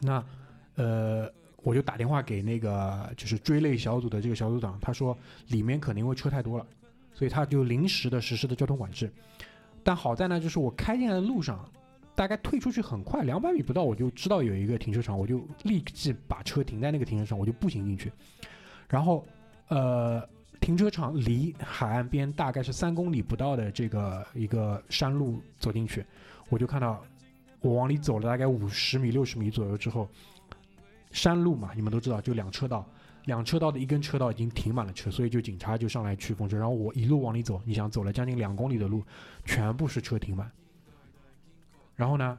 [0.00, 0.20] 那
[0.74, 6.66] 呃，我就打电话给那个就是追类小组的这个小组长，他说里面可能因为车太多了，
[7.14, 9.08] 所以他就临时的实施的交通管制。
[9.84, 11.64] 但好在呢，就是我开进来的路上，
[12.16, 18.10] 大概退出去很快，两百米不到，我就知道有一个停车场，我就立即把车停在那个停车场，我就步行进去。
[18.88, 19.24] 然后，
[19.68, 20.28] 呃，
[20.60, 26.04] 停车场离海岸边大概是三公里不到的这个一个山路走进去，
[26.48, 27.02] 我就看到
[27.60, 30.08] 我往里走了大概五十米、六十米左右之后，
[31.10, 32.86] 山路嘛，你们都知道，就两车道。
[33.26, 36.56] 两车道的一根车道已经停满了车，所以就警察就上来去封车。
[36.56, 39.02] 然后我一路往里走，你想走了将近两公里的路，
[39.44, 40.48] 全部是车停满。
[41.96, 42.38] 然后呢，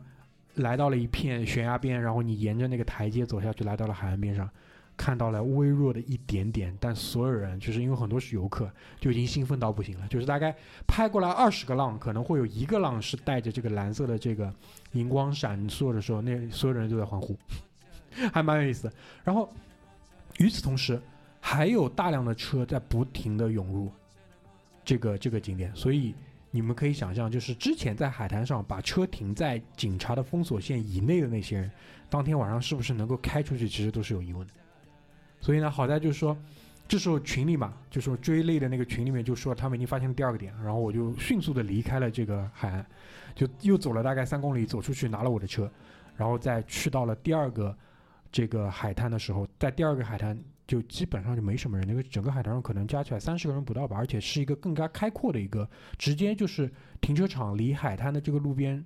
[0.54, 4.50] 来到了一片悬崖边，然后你沿着那个台阶走下去，来到了海岸边上，
[4.98, 10.08] 看到了微弱的一点点，但所有人就是因为很多是游客，就已经兴奋到不行了。
[10.08, 10.54] 就是大概
[10.88, 14.52] 拍过来二十个浪，可能会有一个浪是带着这个蓝色的这个
[14.94, 17.38] 荧光闪烁的时候，那所有人都在欢呼，
[18.34, 18.92] 还蛮有意思。
[19.24, 19.48] 然后
[20.40, 21.00] 与此同时，
[21.40, 23.92] 还有大量的车在不停的涌入
[24.84, 26.16] 这个这个景点，所以
[26.50, 31.72] 你们可以想象，就是之前在海滩上把车停在警察的封锁线以内的那些人，
[32.10, 34.54] 当天晚上是不是能够开出去，其实都是有疑问的。
[35.48, 36.38] 所以呢，好在就是说，
[36.90, 42.86] 这时候群里嘛，就说追类的那个群里面就说他们已经发现了第二个点，然后我就迅速的离开了这个海岸，
[43.34, 45.72] 就又走了大概三公里，走出去拿了我的车，
[46.18, 47.74] 然后再去到了第二个
[48.30, 55.66] 这个海滩的时候，在第二个海滩就基本上就没什么人，那个整个海滩上可能加起来三十个人不到吧，而且是一个更加开阔的一个，
[55.98, 58.84] 直接就是停车场离海滩的这个路边。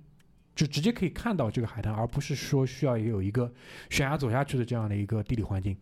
[0.54, 3.50] 就直接可以看到这个海滩，而不是说需要有一个
[3.88, 5.74] 悬崖走下去的这样的一个地理环境。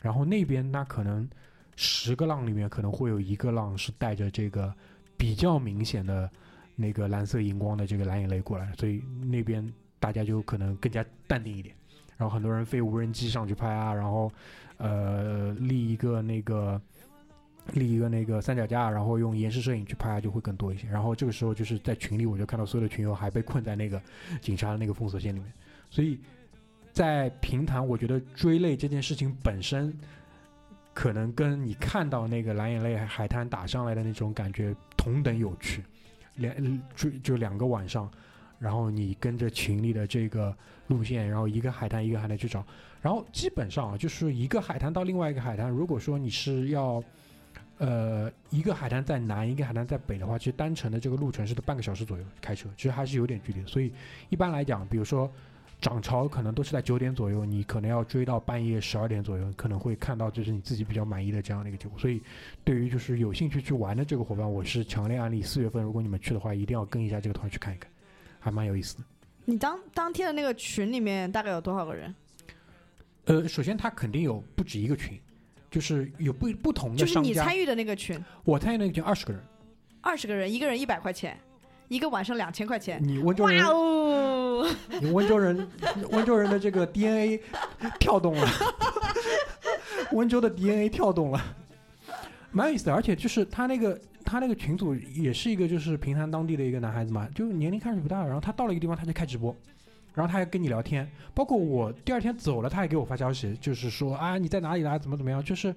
[0.00, 1.28] 然后那边那可能
[1.74, 4.72] 十个浪里面可能会有一个浪是带着这个
[5.16, 6.30] 比较明显的
[6.74, 11.74] 那个蓝色荧光的这个蓝眼泪过来，所以那边大家就可能更加淡定一点。
[12.16, 14.32] 然后很多人飞无人机上去拍啊，然后
[14.78, 16.80] 呃立一个那个
[17.72, 20.88] 立一个那个三脚架，然后用延时摄影去拍，就会更多一些。
[20.88, 24.00] 然后这个时候就是在群里，我就看到所有的群友还被困在那个
[24.40, 25.52] 警察的那个封锁线里面，
[25.90, 26.18] 所以
[26.96, 29.94] 在平潭，我觉得追泪这件事情本身，
[30.94, 35.84] 可能跟你看到那个蓝眼泪海滩打上来的那种感觉同等有趣。
[36.36, 38.10] 两追就两个晚上，
[38.58, 40.56] 然后你跟着群里的这个
[40.86, 42.64] 路线，然后一个海滩一个海滩去找，
[43.02, 47.04] 然后基本上啊，就是一个海滩到另外一个海滩，如果说你是要。
[47.78, 53.62] 呃，一个海滩在南，一个海滩在北的话，其实单程的这个路程是半个小时左右开车，其实还是有点距离。
[53.66, 53.92] 所以
[54.30, 55.30] 一般来讲，比如说
[55.80, 61.98] 涨潮可能都是在九点左右，你可能要追到半夜十二点左右，可能会看到就是你自己比较满意的这样的一个结果。
[61.98, 62.20] 所以
[62.64, 67.90] 对于就是有兴趣去玩的这个伙伴，我是强烈安利四月份如果你们去的话，一定要跟一下这个团去看一看，
[68.40, 69.04] 还蛮有意思的。
[69.44, 72.14] 你当当天的那个群里面大概有多少个人？
[73.26, 75.18] 呃，首先他肯定有不止一个群，
[75.70, 77.20] 就是有不不同的就是。
[77.20, 79.42] 你参与的那个群，我参与那个群二十个人，
[80.00, 81.38] 二十个人，一个人一百块钱，
[81.88, 83.00] 一个晚上两千块钱。
[83.02, 84.66] 你温州哇人哦！
[85.00, 85.68] 你温州人，
[86.10, 87.40] 温州人的这个 DNA
[87.98, 88.48] 跳动了，
[90.12, 91.40] 温州的 DNA 跳动了，
[92.50, 92.94] 蛮有意思的。
[92.94, 99.54] 而且就是他那个他那个群组也是一个就是平潭当地的一个男孩子嘛，就年龄看上去不大，然后他到了一个地方他就开直播。
[100.14, 105.74] 然后他还跟你聊天，包括我第二天走了，他还给我发消息，就是说啊你在哪里啦，怎么怎么样，就是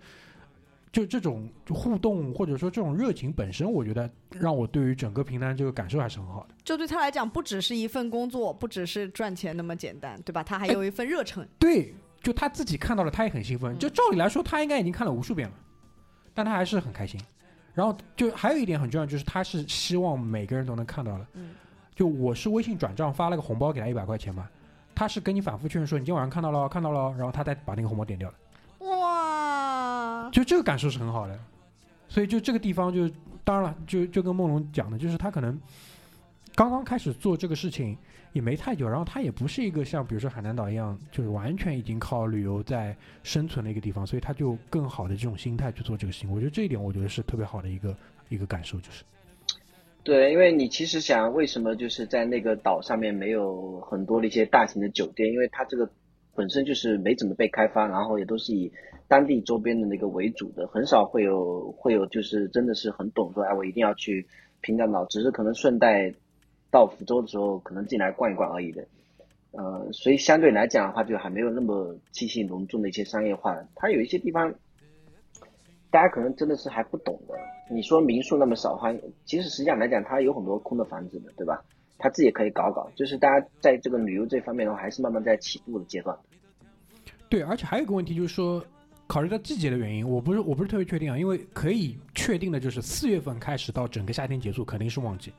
[0.91, 6.55] 就这种互动或者说这种热情本身，我觉得让我对于整个平台这个感受还是很好的。
[6.63, 10.41] 就对他来讲，不只是一份工作，不只是赚钱那么简单，对吧？
[10.43, 11.47] 他还有一份热忱。
[11.59, 13.75] 对，就他自己看到了，他也很兴奋。
[13.75, 15.55] 嗯就照理来说，他应该已经看了无数遍了，
[16.33, 17.19] 但他还是很开心。
[17.75, 21.27] 然后就还有一点很重要，就是他是希望每个人都能看到的。
[21.33, 21.51] 嗯，
[21.95, 24.49] 就我是微信转账发了个红包给他一百块钱嘛，
[24.95, 28.35] 他是跟你反复确认说你今天晚上看到了，看到了，然后他再把那个红包点掉了。
[30.30, 31.38] 哇，就这个感受是很好的。
[32.07, 33.09] 所以就这个地方就
[33.43, 35.59] 当然了，就就跟梦龙讲的，就是他可能
[36.55, 37.95] 刚刚开始做这个事情
[38.34, 46.32] 也没太久，然后他也不是一个像比如说海南岛一样，就是完全已经靠旅游在生存的一个地方，所以他就更好的这种心态去做这个事情。
[46.32, 47.95] 我觉得这一点，我觉得是特别好的一个
[48.30, 49.03] 一个感受，就是。
[50.01, 55.32] 对，因为你其实想，为什么就是在那个岛上面没有很多的一些大型的酒店？
[55.32, 55.88] 因为它这个
[56.39, 58.71] 本身就是没怎么被开发，然后也都是以
[59.09, 64.25] 当地周边的那个为主的，很少会有会有就是真的是很懂说，哎，我一定要去
[64.61, 66.13] 平潭岛，只是可能顺带
[66.71, 68.87] 到福州的时候可能进来逛一逛而已的。
[69.51, 73.61] 呃，所以相对来讲的话，就还没有那么气息浓重的一些商业化。
[73.75, 74.55] 它有一些地方。
[75.91, 77.33] 大家可能真的是还不懂的。
[77.73, 78.93] 你说民宿那么少的话，
[79.25, 81.65] 其实实际上来讲，它有很多空的房子的，对吧？
[81.97, 82.87] 他自己可以搞搞。
[82.95, 86.15] 就是大家在这个旅游这方面的话，还是慢慢在起步的阶段。
[87.30, 88.61] 对，而且还有一个问题就是说，
[89.07, 95.32] 考虑到季节的原因，我不是我不是特别确定啊，因为可以确定的就是四月份开始到整个夏天结束肯定是旺季。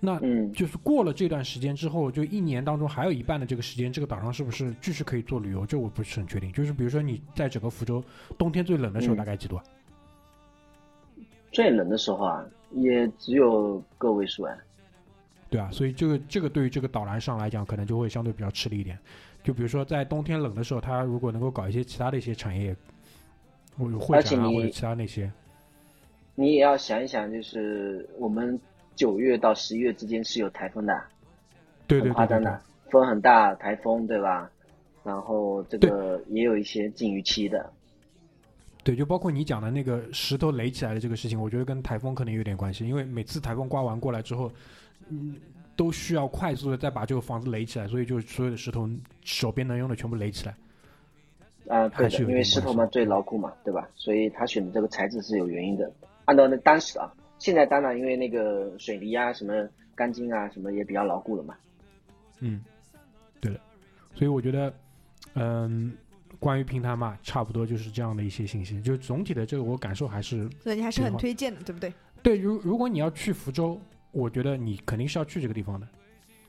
[0.00, 5.64] 那嗯，就是过了这段时间之后，就一年当中还有一半的这个时间，这个岛上是不是继续可以做旅游？
[5.64, 6.52] 这我不是很确定。
[6.52, 8.04] 就是比如说你在整个福州
[8.36, 9.58] 冬天最冷的时候大概几度？
[11.50, 14.54] 最冷的时候啊，也只有个位数啊。
[15.48, 18.98] 对啊，所以这个这个对于这个岛栏上来讲，可能就会相对比较吃力一点。
[19.44, 22.74] 就比如说在冬天冷的时候，他如果能够搞一些其他的一些产业，
[23.78, 25.30] 或者会展啊或者其他那些，
[26.34, 28.58] 你也要想一想，就是我们。
[28.96, 31.02] 九月到十一月之间是有台风的，
[31.88, 34.48] 对对夸张的，风很大，台风对吧？
[35.02, 37.72] 然后这个也有一些禁渔期的。
[38.84, 44.48] 对，就包括你讲的那个石头垒起来的这个事情，我觉得跟台风可能有点关系，因为每次台风刮完过来之后，
[45.08, 45.34] 嗯，
[45.76, 48.88] 都需要快速的再把这个房子垒起来，所以就所有的石头
[49.24, 50.54] 手边能用的全部垒起来。
[51.68, 53.88] 啊，对的，因为石头嘛最牢固嘛，对吧？
[53.94, 55.90] 所以他选的这个材质是有原因的。
[56.24, 57.12] 按照那当时啊。
[57.40, 61.54] 现在当然，因为那个水泥啊、什么钢筋啊、什么也比较牢固了嘛。
[62.38, 62.62] 嗯，
[63.38, 63.60] 对的。
[64.14, 64.72] 所以我觉得，
[65.34, 65.92] 嗯，
[66.38, 68.80] 关于平台嘛，差不多就是这样的一些信息。
[68.80, 71.92] 就总体的这个，我感受还是，所以你还是很推荐的，对不对？
[72.22, 73.78] 对，如如果你要去福州，
[74.14, 75.86] 我觉得你肯定是要去这个地方的。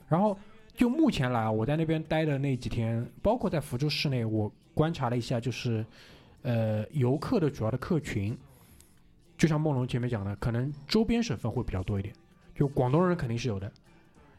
[0.08, 0.38] 然后
[0.74, 5.84] 就目前来，我在那边待的那几天，包括在福州市内，我观察了一下，就是
[6.42, 8.36] 呃，游客的主要的客群。
[9.36, 12.14] 就像梦龙前面讲的，可能周边省份会比较多一点，
[12.54, 13.70] 就广东人肯定是有的，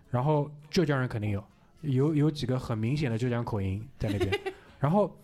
[0.09, 1.43] 然后浙江人肯定有，
[1.81, 4.39] 有有几个很明显的浙江口音在那边，
[4.79, 5.15] 然后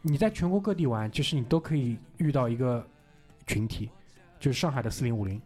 [0.00, 2.86] 你在全国各地玩，其实你都可以遇到一个
[3.48, 3.90] 群体，
[4.38, 5.42] 就是上海的四零五零，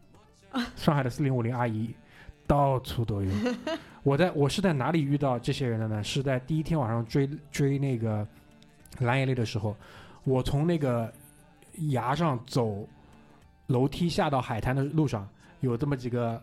[0.77, 1.95] 上海的四零五零阿姨
[2.47, 3.31] 到处都有。
[4.03, 6.03] 我在我是在哪里遇到这些人的呢？
[6.03, 8.27] 是在第一天晚上追追那个
[8.99, 9.77] 蓝眼泪的时候，
[10.25, 11.13] 我从那个
[11.89, 12.89] 崖上走。
[13.67, 15.29] 楼梯下到海滩的路上，
[15.61, 16.43] 有这么几个，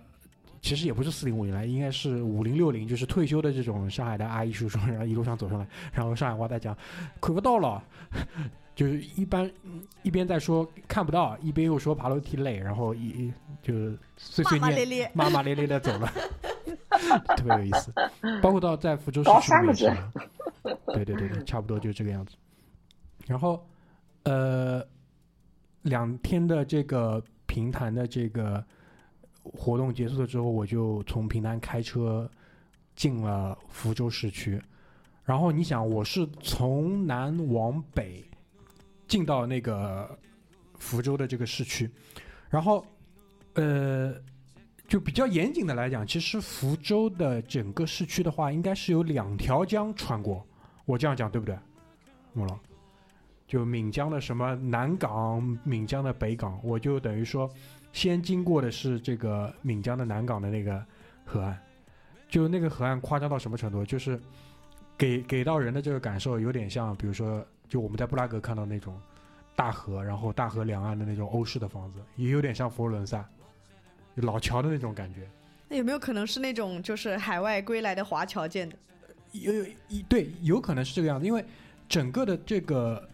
[0.62, 6.74] 其实也不是四零五零了，应该是五零六零，就是退休的这种上海的阿姨叔叔，然后一路上走上来，然后上海话在讲，
[7.20, 7.84] 看不到了，
[8.78, 9.52] 就是一般
[10.04, 13.74] 一边在说看不到，一边又说爬楼梯累，然后一就
[14.16, 16.08] 碎碎念，骂骂咧咧的走了，
[17.36, 17.92] 特别有意思。
[18.42, 19.98] 包括到在福州市区也是，
[20.94, 22.36] 对对对对，差不多就这个样子。
[23.26, 23.68] 然后，
[24.24, 24.86] 呃。
[25.84, 28.62] 两天的这个平潭的这个
[29.42, 32.30] 活动结束了之后，我就从平潭开车
[32.94, 34.62] 进了福州市区。
[35.24, 38.27] 然后你想，我是从南往北
[39.08, 40.18] 进到那个
[40.78, 41.90] 福州的这个市区，
[42.50, 42.86] 然后
[43.54, 44.14] 呃，
[44.88, 50.46] 就比较严谨的来讲，其实福州的整个市区的话，应该是有两条江穿过。
[50.86, 51.58] 我这样讲对不对，
[52.34, 52.60] 木龙？
[53.48, 57.50] 就闽江的什么南港、闽江的北港，我就等于说，
[57.94, 60.86] 先经过的是这个闽江的南港的那个
[61.26, 61.58] 河岸，
[62.30, 63.86] 就那个河岸夸张到什么程度？
[63.86, 64.20] 就是
[64.98, 69.00] 给给到人的这个感受有点像，比如说，就我们在布拉格看到那种
[69.56, 73.28] 大河，然后大河两岸的那种欧式的房子，也有点像佛罗伦萨
[74.16, 75.28] 老桥的那种感觉。
[75.68, 78.76] 那有没有可能是那种就是海外归来的华侨建的？
[79.32, 79.66] 有有
[80.08, 81.44] 对，有可能是这个样子，因为
[81.90, 83.08] 整个的这个。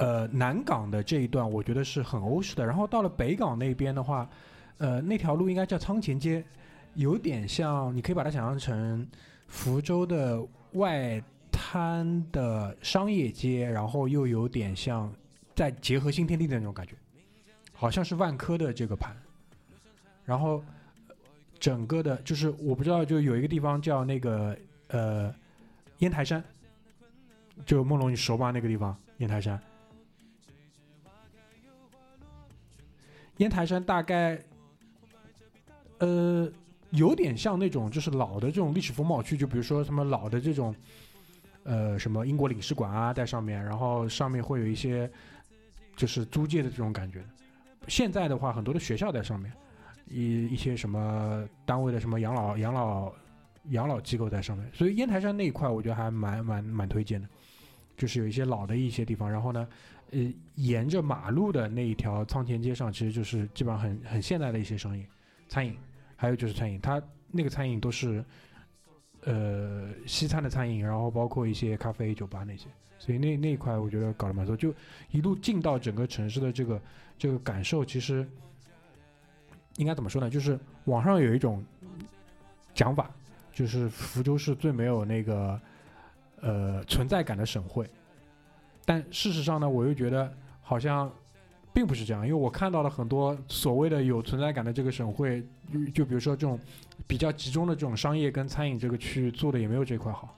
[0.00, 4.30] 呃，南港的这一段我觉得是很欧式的，然后到了北港那边的话，
[4.76, 6.44] 呃，那条路应该叫仓前街，
[6.94, 9.04] 有点像，你可以把它想象成
[9.48, 10.40] 福州的
[10.74, 11.20] 外
[11.70, 15.12] 滩的商业街，然后又有点像
[15.54, 16.94] 在结合新天地的那种感觉，
[17.74, 19.14] 好像是万科的这个盘，
[20.24, 20.64] 然后
[21.60, 24.56] 整个的，就是我不知道，就有一个地方叫那个
[24.86, 25.34] 呃
[25.98, 26.42] 烟台山，
[27.66, 28.50] 就梦龙你熟吗？
[28.50, 29.60] 那个地方烟台山。
[33.36, 34.42] 烟台山大概，
[35.98, 36.50] 呃，
[36.92, 40.74] 有点像那种就是老的这种历史风貌区，就比如说什么老的这种，
[41.68, 45.10] 呃，什么英国领事馆啊在上面，然后上面会有一些
[45.94, 47.22] 就是租界的这种感觉。
[47.86, 49.52] 现在的话，很多的学校在上面，
[50.06, 53.12] 一一些什么单位的什么养老养老
[53.70, 57.28] 养老机构在上面，所以烟台山那一块我觉得还蛮蛮蛮推荐的，
[57.98, 59.68] 就是有一些老的一些地方，然后呢，
[60.12, 65.04] 呃，沿着马路的那一条仓田街上，其实就是基本上很很现代的一些生意
[65.48, 65.76] 餐饮。
[66.20, 67.00] 还有就是餐饮，它
[67.30, 68.24] 那个餐饮都是，
[69.24, 74.72] 呃，西餐的餐饮，然后包括一些咖啡酒吧那些，所以那那一块我觉得搞得蛮多，就
[75.10, 76.80] 一路进到整个城市的这个
[77.18, 78.26] 这个感受，其实
[79.76, 80.30] 应该怎么说呢？
[80.30, 81.64] 就是网上有一种
[82.74, 83.10] 讲法，
[83.52, 85.60] 就是福州是最没有那个
[86.40, 87.88] 呃存在感的省会，
[88.84, 91.12] 但事实上呢，我又觉得好像。
[91.72, 95.42] 并不是这样，因为我看到了很多所谓的有存在感的这个省会，
[95.72, 96.58] 就就比如说这种
[97.06, 100.34] 比较集中的这种商业跟餐饮这个区域做的也没有这块好。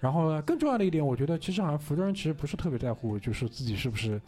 [0.00, 4.20] 然后呢，更重要的一点，我觉得其实好像福州人其实不是特别在乎，就是自己是不是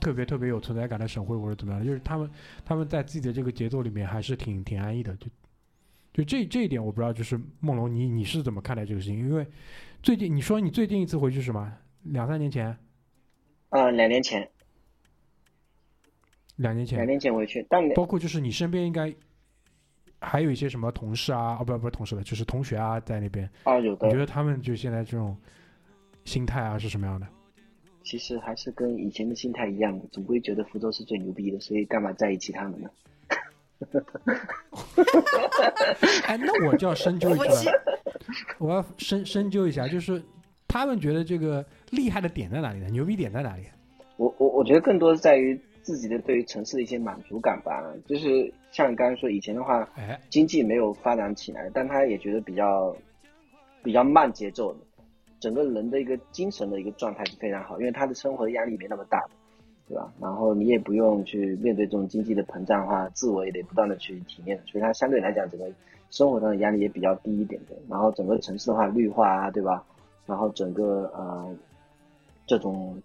[0.00, 2.30] 特别特别有存在感的省会或者怎么样，就是他们
[2.64, 5.14] 他们在自己的这个节奏里面还是挺挺安逸的。
[5.16, 5.26] 就
[6.14, 9.18] 就这这一点，我不知道，就是梦龙，你你是怎么看待这个事情？
[9.18, 9.46] 因为
[10.02, 11.70] 最近你说你最近一次回去是什么？
[12.04, 12.74] 两三年前？
[13.68, 14.48] 呃，两年前。
[16.56, 19.12] 两年前，两年前回去，但包括就是你身边应该
[20.20, 24.06] 还有一些什么同事啊，哦不不是同事了，就是同学啊，在那边啊有的。
[24.06, 25.36] 你觉得他们就现在这种
[26.24, 27.26] 心态啊是什么样的？
[28.04, 32.90] 其实还是跟以前的心态一样的，总归觉得福州是最牛逼的，所以干嘛在意其他的呢？
[36.26, 37.72] 哎，那我就要深究一下，
[38.58, 40.22] 我要深深究一下，就是
[40.68, 42.88] 他们觉得这个厉害的点在哪里呢？
[42.90, 43.64] 牛逼点在哪里？
[44.16, 45.60] 我我我觉得更多是在于。
[45.82, 49.88] 自己的对于城市的一些满足感吧，就是像你刚才说，以前的话，
[50.30, 52.96] 经济没有发展起来，但他也觉得比较
[53.82, 54.78] 比较慢节奏的，
[55.40, 59.20] 整个人的一个精神的一个状态是非常好，因为他的生活的压力没那么大，
[59.88, 60.12] 对吧？
[60.20, 65.68] 然后你也不用去面对这种经济的膨胀化，自我也得不断的去体验，所以他相对来讲，整个
[66.10, 67.74] 生活上的压力也比较低一点的。
[67.88, 69.84] 然后整个城市的话，绿化啊，对吧？
[70.26, 71.56] 然后整个呃
[72.46, 73.02] 这种。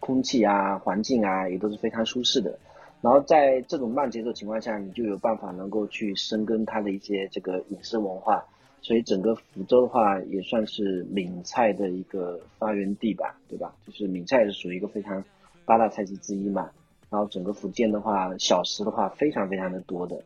[0.00, 2.58] 空气啊，环境啊，也都是非常舒适的。
[3.00, 8.44] 然后在这种慢节奏情况下，你就有办法能够去深耕它的一些这个饮食文化。
[8.82, 13.74] 所以整个福州的话，也算是闽菜的一个发源地吧，对吧？
[13.86, 15.22] 就是闽菜是属于一个非常
[15.66, 16.70] 八大菜系之一嘛。
[17.10, 20.22] 然后整个福建的话，小吃的话非常非常的多的，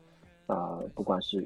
[0.46, 1.44] 啊，不管是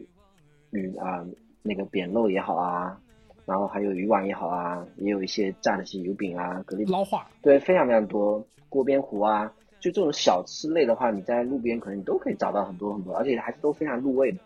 [0.71, 1.25] 鱼啊，
[1.63, 3.01] 那个扁肉也好啊。
[3.49, 8.47] 然后还有鱼丸也好啊，也有一些炸的些油饼啊，蛤蜊捞化，对，非常非常多。
[8.69, 14.39] 锅边糊啊，就这种小吃类的话，你在路边可能你都可以找到很多很多，而且还是都非常入味的。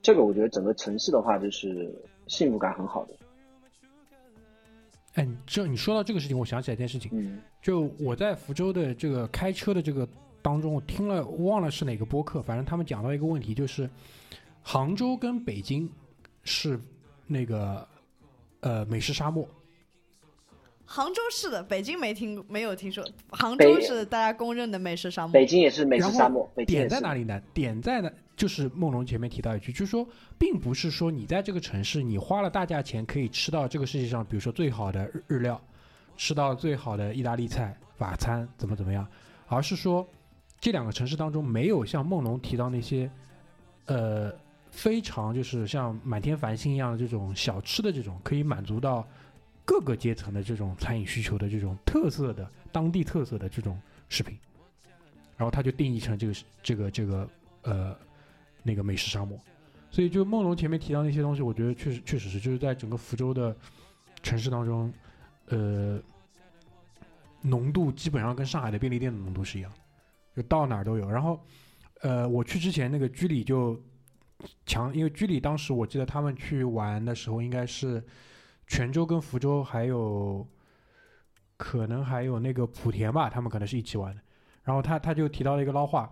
[0.00, 1.92] 这个我觉得整个城市的话，就是
[2.28, 3.14] 幸福感很好的。
[5.14, 10.08] 哎，这你说到这个事情，我想起来一件事情，嗯，就我在福州的这个开车的这个
[10.40, 13.90] 当中，我听了忘了是哪个播客，反正他们讲到一个问题，就是
[14.62, 15.90] 杭州跟北京
[16.44, 16.78] 是
[17.26, 17.84] 那个。
[18.60, 19.48] 呃，美食沙漠。
[20.84, 23.04] 杭州是的，北京没听没有听说。
[23.28, 25.32] 杭州是大家公认的美食沙漠。
[25.32, 26.50] 北京也是美食沙漠。
[26.66, 27.40] 点在哪里呢？
[27.54, 30.04] 点在呢，就是梦龙前面提到一句，就是说，
[30.36, 35.60] 并不是说你在这个城市，你花了大价钱可以吃到这个世界上，比如说最好的日料，
[36.16, 39.06] 吃到最好的意大利菜、法餐，怎么怎么样，
[39.46, 40.04] 而是说，
[40.58, 43.08] 这两个城市当中没有像梦龙提到那些，
[43.86, 44.32] 呃。
[44.70, 49.06] 非常就是像满天繁星一样的这种小吃的这种，可以满足到
[49.64, 54.38] 各个阶层的这种餐饮需求的这种特色的当地特色的这种食品，
[55.36, 57.28] 然后他就定义成这个这个这个
[57.62, 57.96] 呃
[58.62, 59.38] 那个美食沙漠。
[59.90, 63.54] 所以就梦龙前面提到那些东西，我觉得确实确实是就是在整个福州的
[64.22, 64.92] 城市当中，
[65.46, 66.00] 呃，
[67.42, 69.72] 浓度基本上跟上海的便利店的浓度是一样，
[70.34, 71.10] 就到哪儿都有。
[71.10, 71.40] 然后
[72.02, 73.80] 呃，我去之前那个居里就。
[74.66, 78.02] 强，因为居里当时我记得他们去玩的时候，应该是
[78.66, 80.46] 泉州跟福州，还有
[81.56, 84.20] 可能还有那个莆田吧，他们可能是一起玩的。
[84.62, 86.10] 然后他他就提到了一个捞化，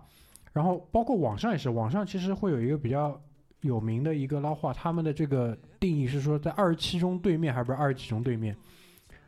[0.51, 3.21] 然后包括网上也是，网上其实会有一个比较
[3.61, 8.55] 有名的一个捞化，他们的这个定义是说在二十七中对面，还不是二十七中对面。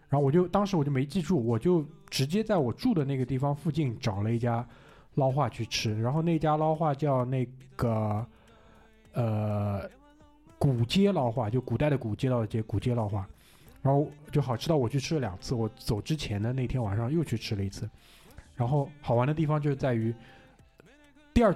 [0.10, 4.68] 然后我就当时我就没记住，我就直接在我住的那个地方附近找了一家
[5.16, 8.28] 捞化去吃，然后那家捞化叫那个。
[9.14, 9.90] 呃，
[10.58, 13.28] 古街捞化就古代的古街道的街，古街捞化，
[13.82, 15.54] 然后就好吃到我去吃了两次。
[15.54, 17.90] 我走之前的那天晚上又去吃了一次，
[18.56, 20.14] 然后好玩的地方就是在于
[21.34, 21.56] 第二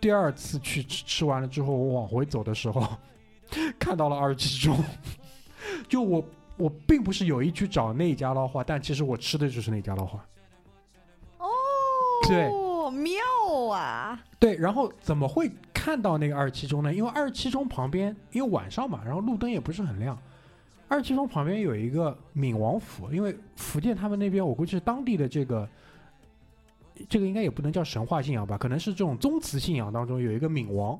[0.00, 2.86] 第二次去吃吃完了之后，我往回走的时候，
[3.78, 4.76] 看到了二七中，
[5.88, 6.24] 就我
[6.56, 10.26] 我并不是有意去找那家捞化，但其实我吃的就是那家捞化。
[11.38, 11.48] 哦，
[12.26, 12.50] 对
[12.92, 14.24] 妙啊！
[14.38, 15.50] 对，然后怎么会
[15.86, 16.92] 看到那个二七中呢？
[16.92, 20.20] 因为二七中旁边，因为晚上嘛，然后路灯也不是很亮。
[20.88, 25.68] 二七中旁边有一个闽王府，因为福建他们那边，我估计是当地的这个，
[27.08, 30.98] 这个应该也不能叫神话信仰吧，可能是这种宗祠信仰当中有一个闽王，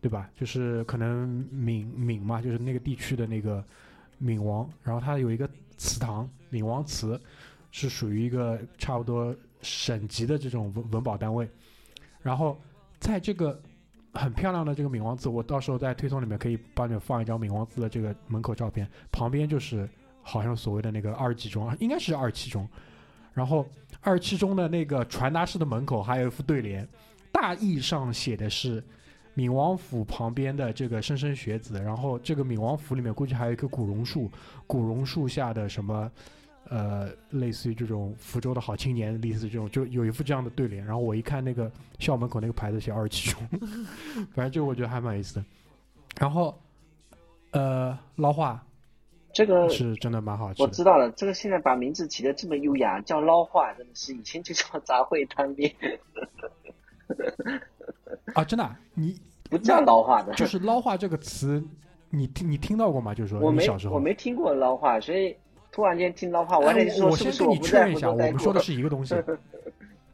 [0.00, 0.30] 对吧？
[0.36, 3.64] 就是可能闽闽嘛，就是那个地区的那个
[4.18, 7.20] 闽王，然后他有一个祠堂，闽王祠，
[7.72, 11.50] 是属于一个差不多省级的这种文文保单位，
[12.22, 12.56] 然后
[13.06, 13.56] 在这个
[14.14, 19.88] 很漂亮的这个闽王祠，我到时候在推送里面可以帮你们放一张闽王祠的这个门口照片，旁边就是
[20.22, 22.68] 好像所谓的那个二七中，应该是二七中，
[23.32, 23.64] 然后
[24.00, 26.84] 二七中的那个传达室的门口还有一副对联，
[27.30, 28.82] 大意上写的是。
[29.38, 34.30] 闽王府旁边的这个莘莘学子，然后这个闽王府里面估计还有一棵古榕树，
[34.66, 36.10] 古榕树下的什么，
[36.68, 40.84] 呃，类似于这种福州的好青年，类似这种，就有一副这样的对联。
[40.84, 43.40] 然后我一看那个校门口那个牌子写二七中，
[44.34, 45.44] 反正这个我觉得还蛮有意思的。
[46.18, 46.58] 然后，
[47.52, 48.64] 呃，捞化
[49.32, 50.64] 这个是真的蛮好吃的。
[50.64, 55.72] 我知道了，这个现在把名字起的这么优雅，叫捞化，真的是以前就叫杂烩摊面，
[58.34, 60.34] 啊，真的啊、你不叫捞化的。
[60.34, 61.62] 就是捞化这个词，
[62.10, 63.14] 你听你听到过吗？
[63.14, 65.36] 就是说我没小时候我没听过捞化，所以
[65.76, 68.60] 突然间听到话，我还在哎我说是不是先跟你不在福确认一下，我们说的？
[68.60, 69.14] 是一个东西。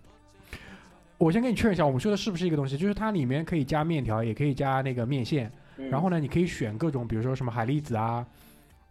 [1.18, 2.76] 我先跟你确认一下，我们说的是不是一个东西？
[2.76, 8.26] 就是它里面可以加面条，也可以加那个面线，嗯然后呢，你可以选各种，比如说什么海蛎子啊、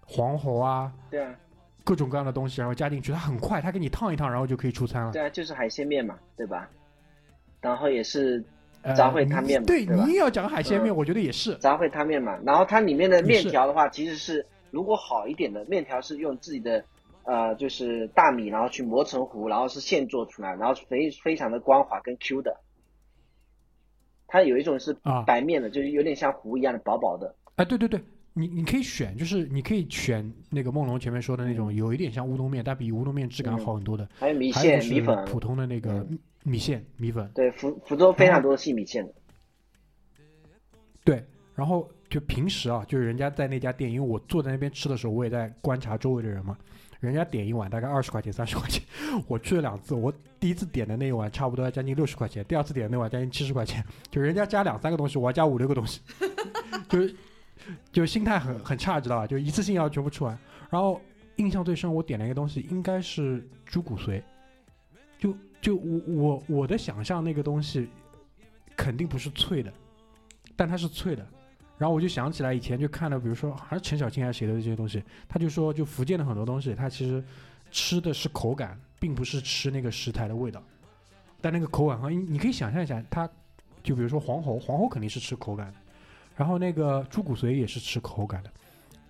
[0.05, 1.35] 黄喉啊，对啊
[1.83, 5.11] 各种各样的东西，然后加进去，它很快，它给你烫一烫，然后就可以出餐了。
[5.11, 6.69] 对啊，就是海鲜面嘛，对吧？
[7.59, 8.41] 然后也是
[8.83, 11.53] 呃杂烩汤面嘛对对你也要讲海鲜面，嗯我觉得也是。
[11.57, 16.83] 杂烩汤面嘛，然后它里面的面条的话，其实是如果好一点的面条是用自己的
[17.23, 22.57] 呃就是大米，然后去磨成糊，然后是现做出来，然后非非常的光滑跟 Q 的。
[24.27, 27.35] 它有一种是啊白面的，就是有点像糊一样的薄薄的。
[27.55, 28.01] 哎，对对对，
[28.33, 34.07] 你你可以选，就是你可以选那个梦龙前面说的那种，有一点像乌冬面，但比乌冬面质感好很多的。
[34.15, 37.29] 还有嗯米线、米粉，普通的那个嗯米线、米粉。
[37.35, 39.13] 对福福州非常多细米线的。
[41.03, 46.57] 对，然后就平时啊，就是人家在那家店，因为我坐在那边吃的时候，我也在观察周围的人嘛。
[46.99, 48.83] 人家点一碗大概二十块钱、三十块钱，
[49.27, 56.01] 我去了两次，我第一次点的那一碗差不多要将近六十块钱，第二次点的那碗将近七十块钱，就人家加两三个东西，我要加五六个东西，
[56.89, 57.15] 就是
[57.93, 59.25] 就心态很很差，知道吧？
[59.25, 60.37] 就一次性要全部吃完。
[60.69, 61.01] 然后
[61.37, 64.21] 印象最深，我点了一个东西，应该是猪骨髓，
[65.17, 67.87] 就就我我我的想象那个东西
[68.75, 69.73] 肯定不是脆的，
[70.55, 71.25] 但它是脆的。
[71.81, 77.23] 然后我就想起来以前就看了，比如说还是陈小青还是谁的这些东西，他就说就福建的很多东西，它其实
[77.71, 80.61] 吃的是口感，并不是吃那个食材的味道。
[81.41, 83.27] 但那个口感哈，你你可以想象一下，它
[83.81, 85.73] 就比如说黄喉，黄喉肯定是吃口感，
[86.35, 88.51] 然后那个猪骨髓也是吃口感的。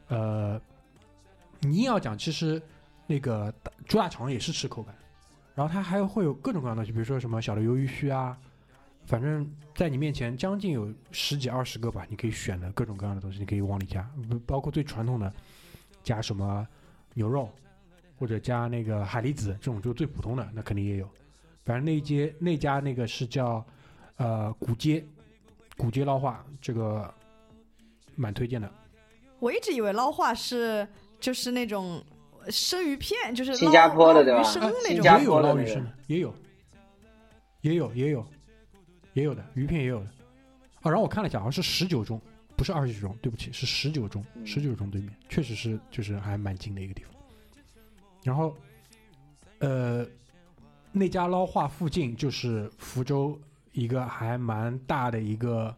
[0.07, 0.61] 呃，
[1.59, 2.61] 你硬要讲，其实
[3.05, 3.53] 那个
[3.85, 4.95] 猪大肠也是吃口感，
[5.55, 8.37] 然后它还会有各种各样的就，比如说什么小的鱿鱼须啊，
[9.05, 14.09] 反正在你面前将近有十几二十个吧，你可以选的各种各样的东西，你可以往里加，
[14.45, 15.31] 包括最传统的
[16.03, 16.65] 加什么
[17.13, 17.49] 牛肉，
[18.17, 21.09] 或者加那个海蛎子这种就最普通的，那肯定也有。
[21.65, 23.63] 反正那一街那家那个是叫
[24.17, 25.03] 呃古街
[25.77, 27.13] 古街捞化，这个
[28.15, 28.71] 蛮推荐的。
[29.39, 30.87] 我一直以为捞化是
[31.19, 32.03] 就是那种
[32.49, 34.95] 生鱼片，就是新加坡的对吧鱼生啊那种。
[34.95, 36.33] 新加也有捞鱼生的，也有，
[37.61, 38.25] 也有，也有，
[39.13, 40.05] 也有的鱼片也有的。
[40.81, 42.19] 啊，然后我看了一下，好像是十九中，
[42.55, 47.13] 不是二十九中，对不起，是十九中，嗯十九中对面，确实是就是还蛮近的一个地方。
[48.23, 48.55] 然后，
[49.59, 50.05] 呃，
[50.91, 53.39] 那家捞化附近就是福州
[53.71, 55.75] 一个还蛮大的一个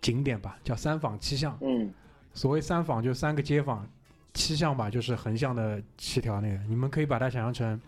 [0.00, 1.56] 景点吧，叫三坊七巷。
[1.62, 1.92] 嗯，
[2.34, 3.88] 所谓三坊就三个街坊，
[4.34, 7.80] 七巷吧就是横向的七条那个，你们可以把它想象成，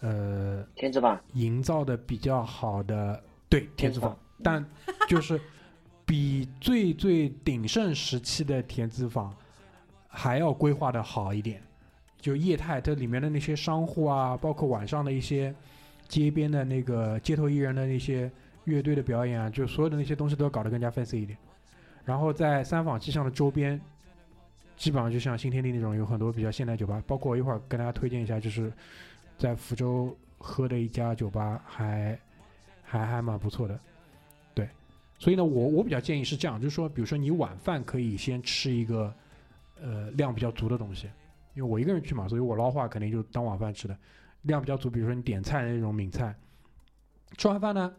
[0.00, 3.22] 呃，天之坊，营造的比较好的
[3.52, 4.64] 对田字坊，但
[5.06, 5.38] 就是
[6.06, 9.30] 比最最鼎盛时期的田字坊
[10.08, 11.62] 还要规划的好一点。
[12.18, 15.54] 就业态，它里面的那些商户啊，包括晚上的一些
[16.08, 18.30] 街边的那个街头艺人的那些
[18.64, 21.36] 乐队的表演啊，就所有的那些东西都要搞得更加 fancy 一点。
[22.06, 23.78] 然后在三坊七巷的周边，
[24.78, 28.72] 基本上就像新天地那种，有很多比较现代酒吧，包括我一会儿跟大家推荐一下，就是
[29.36, 32.18] 在福州喝的一家酒吧还
[32.98, 33.78] 还还蛮不错的。
[34.54, 34.68] 对
[35.18, 39.14] 所以呢，我我比较建议是这样，就是说，比如说你晚饭可以先吃一个
[39.80, 41.06] 呃量比较足的东西，
[41.54, 43.96] 因为我一个人去嘛，所以我捞话肯定就当晚饭吃的，
[44.42, 44.90] 量比较足。
[44.90, 46.34] 比如说你点菜的那种闽菜，
[47.38, 47.94] 吃完饭呢，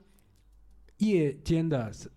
[0.98, 2.12] 夜间的三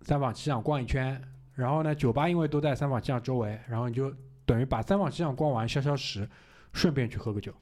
[0.00, 1.20] 三坊七巷逛一圈，
[1.54, 4.12] 然后呢，酒吧因为都在三坊七巷周围，然后你就
[4.44, 6.28] 等于把三坊七巷逛完消消食，
[6.72, 7.52] 顺便去喝个酒。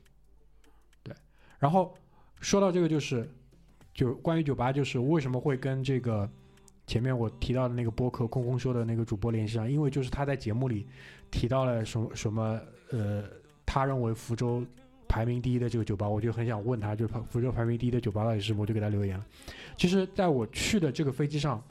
[1.03, 1.15] 对，
[1.59, 1.97] 然后
[2.41, 3.29] 说到这个就是，
[3.95, 6.29] 就关于酒吧，就是为什么会跟这个
[6.87, 10.87] 前面我提到的那个播客空空说的那个主播联系上，因为就是他在节目里
[11.31, 13.25] 提到了什么什么呃，
[13.65, 14.63] 他认为福州
[15.09, 19.25] 排名第一的这个酒吧，我就很想问他，就是福州排名第一的酒吧到底是什么，我就给他留言了。
[19.77, 21.63] 其实，在我去的这个飞机上，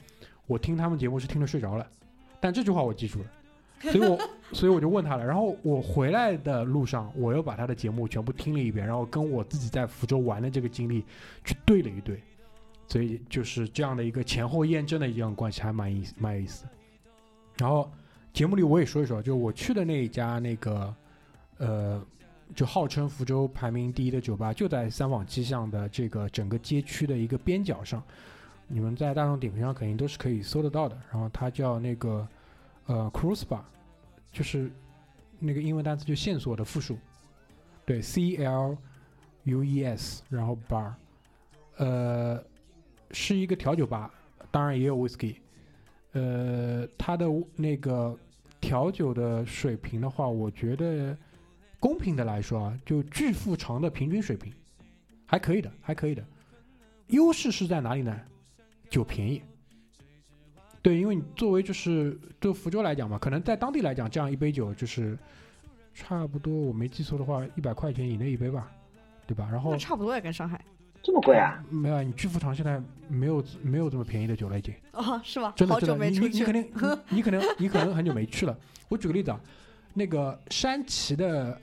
[0.46, 1.86] 我听他们节目是听着睡着了，
[2.40, 3.26] 但这句话我记住了，
[3.92, 4.18] 所以我
[4.52, 5.24] 所以我就问他了。
[5.24, 11.04] 然后我回来的路上，我又把他的节目全部听了一遍，然后跟我自己在福州玩的这个经历
[11.44, 12.22] 去对了一对，
[12.86, 16.64] 所以就是这样的一个前后验证的一样关系，还蛮意思蛮有意思。
[17.56, 17.90] 然后
[18.32, 20.94] 节目里我也说一说，就我去的那一家那个
[21.58, 22.02] 呃，
[22.54, 28.02] 就号称福州排名第一的酒吧，就在三坊七巷的这个整个街区的一个边角上。
[28.66, 30.98] 你们在大众点评上肯定都是可以搜得到的。
[31.12, 32.26] 然后它叫那个
[32.86, 33.60] 呃 Cruise Bar，
[34.34, 34.68] 就是
[35.38, 36.98] 那个英文单词就线索的复数，
[37.86, 38.76] 对，C L
[39.44, 40.92] U E S，然后 bar，
[41.76, 42.42] 呃，
[43.12, 44.12] 是一个调酒吧，
[44.50, 45.36] 当然也有 whisky。
[46.12, 48.18] 呃，它的那个
[48.60, 51.16] 调酒的水平的话，我觉得
[51.78, 54.52] 公平的来说啊，就巨富长的平均水平，
[55.26, 56.24] 还可以的，还可以的。
[57.06, 58.20] 优势是在哪里呢？
[58.90, 59.40] 酒便宜。
[60.84, 65.18] 对，因为你作为就是对福州来讲嘛，可能在当地来讲，这样一杯酒就是
[65.94, 68.70] 差不多，我没记错的话，一百块钱以内一杯吧，
[69.26, 69.48] 对吧？
[69.50, 70.62] 然后差不多也跟上海
[71.02, 71.64] 这么贵啊？
[71.70, 72.78] 没有啊，你巨富长现在
[73.08, 74.74] 没有没有这么便宜的酒了，已经。
[74.92, 75.54] 啊，是吗？
[75.56, 76.62] 真的好久真的，你你肯定
[77.08, 78.54] 你你可能 你可能很久没去了。
[78.90, 79.40] 我举个例子啊，
[79.94, 81.58] 那个山崎的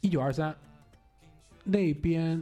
[0.00, 0.54] 一九二三
[1.64, 2.40] 那边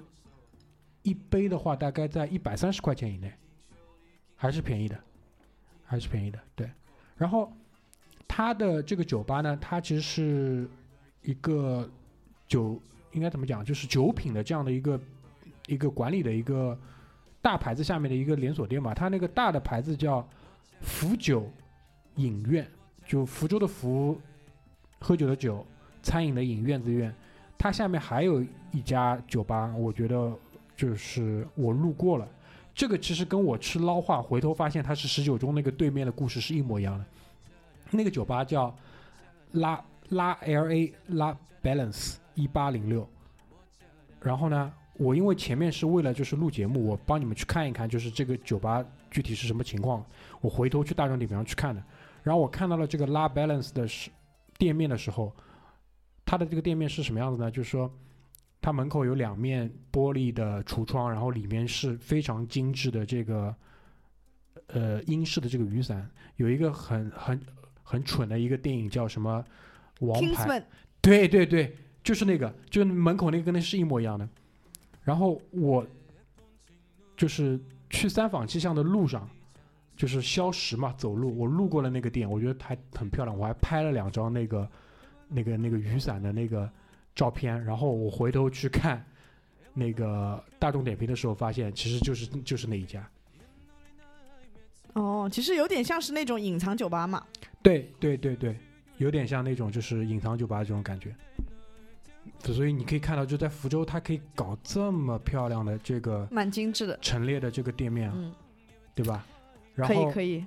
[1.03, 3.33] 一杯的话，大概在一百三十块钱以内，
[4.37, 4.99] 还是便宜的，
[5.89, 6.39] 还是便宜的。
[6.55, 6.71] 对，
[7.17, 7.53] 然后
[8.29, 10.69] 它的这个酒吧呢，它其实是
[11.23, 11.91] 一个
[12.47, 12.81] 酒
[13.13, 15.01] 应该怎么讲，就是酒品的这样的一个
[15.67, 16.79] 一个管理的一个
[17.41, 18.93] 大牌子下面的一个连锁店吧。
[18.95, 20.25] 它那个大的牌子叫
[20.83, 21.51] 福酒
[22.17, 22.65] 影院，
[23.07, 24.21] 就福州的福，
[25.01, 25.67] 喝酒的酒，
[26.03, 27.13] 餐饮的饮，院子的院。
[27.57, 30.33] 它下面还有一家酒吧，我觉得
[30.77, 32.29] 就是我路过了。
[32.79, 37.05] 这个其实跟我吃捞化，回头发现它是十九中那个对面的故事是一模一样的。
[37.91, 38.73] 那个酒吧叫
[39.51, 43.05] 拉拉 L A 拉 Balance 一八零六。
[44.23, 50.07] 然后呢，我因为前面是为了就是录节目，我帮你们去看一看，就是这个酒吧具体是什么情况。
[50.41, 51.83] 我回头去大众点评上去看的。
[52.23, 54.09] 然后我看到了这个拉 Balance 的是
[54.57, 55.35] 店面的时候，
[56.25, 57.51] 它的这个店面是什么样子呢？
[57.51, 57.93] 就是说，
[58.61, 63.55] 它门口有两面玻璃的橱窗，然后里面是非常精致的这个
[64.69, 67.41] 呃英式的这个雨伞，有一个很很
[67.83, 69.45] 很蠢的一个电影叫什么
[70.07, 70.27] 《王牌》。
[70.35, 70.65] Kingsman
[71.01, 74.29] 对对对，就是那个，就是门口那个跟那是一模一样的。
[75.03, 75.87] 然后我
[77.17, 79.27] 就是去三坊七巷的路上，
[79.97, 84.69] 就是消食嘛，走路我路过了那个店，我觉得还很漂亮，我还拍了两张那个
[85.29, 86.71] 那个那个雨伞的那个
[87.19, 87.61] 照片。
[87.65, 89.05] 然后我回头去看
[89.75, 93.05] 那个大众点评的时候，发现其实就是就是那一家。
[94.93, 97.27] 哦，其实有点像是那种隐藏酒吧嘛。
[97.63, 98.57] 对对对对，
[98.99, 101.13] 有点像那种就是隐藏酒吧这种感觉。
[102.45, 106.97] 所以你可以看到，就在福州，它可以搞这么漂亮的这个蛮精致的。
[107.03, 108.33] 陈列的这个店面啊，嗯，
[108.95, 109.27] 对吧？
[109.75, 110.45] 然可以后，可以。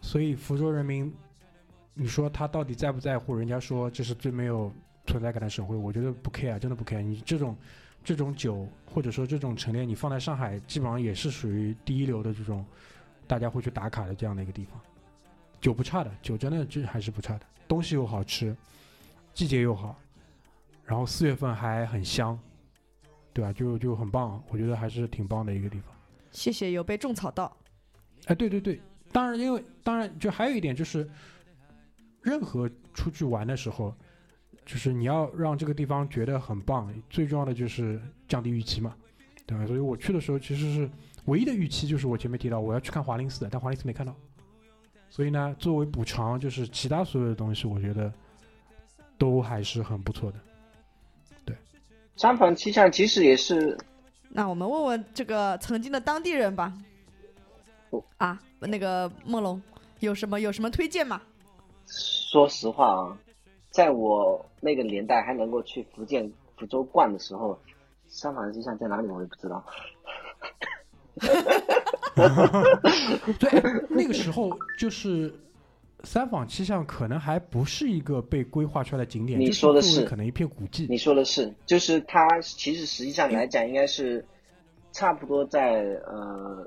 [0.00, 1.12] 所以福州人民，
[1.94, 3.34] 你说他到底在不在乎？
[3.34, 4.72] 人家说这是最没有
[5.06, 7.00] 存在感的省会，我觉得不 care，真的不 care。
[7.00, 7.56] 你这种
[8.04, 12.64] 这种酒，或者说这种陈列，你放在上海，基本上也是属于第一流的这种
[13.26, 14.80] 大家会去打卡的这样的一个地方。
[15.60, 18.54] 酒不差的，酒真的就还是不差的，东西又好吃，
[19.32, 19.98] 季节又好，
[20.84, 22.38] 然后四月份还很香，
[23.32, 23.52] 对吧？
[23.52, 25.92] 就就很棒，我觉得还是挺棒的一个地方。
[26.30, 27.56] 谢谢，有被种草到。
[28.26, 28.80] 哎，对对对，
[29.12, 31.08] 当然，因为当然就还有一点就是，
[32.22, 33.94] 任何出去玩的时候，
[34.66, 37.98] 就是你要让这个地方觉得很棒，最重要的就是
[38.28, 38.94] 降低预期嘛，
[39.46, 39.64] 对吧？
[39.66, 40.90] 所以我去的时候其实是
[41.26, 44.14] 唯一的预期就是我前面提到我要去看华林寺的，但华林寺没看到，
[45.08, 48.12] 所以呢，作为补偿，就是其他所有的东西，我觉得
[49.16, 50.38] 都还是很不错的。
[51.44, 51.56] 对
[52.16, 53.78] 三坊七巷其实也是
[54.28, 56.76] 那我们问问这个曾经的当地人吧。
[58.18, 59.62] 啊，那个梦龙
[60.00, 61.22] 有什么有什么推荐吗？
[61.86, 63.18] 说实话啊，
[63.76, 67.58] 在我那个年代还能够去福建福州逛的时候，
[68.06, 69.62] 三坊七巷在哪里我也不知道。
[73.38, 73.50] 对，
[73.90, 75.30] 那个时候就是
[76.04, 80.86] 三坊七巷可能还不是一个被规划出来的景点，你说的是可能一片古迹。
[80.88, 84.24] 你说的是，就是它其实实际上来讲，应该是
[84.90, 86.66] 差不多在呃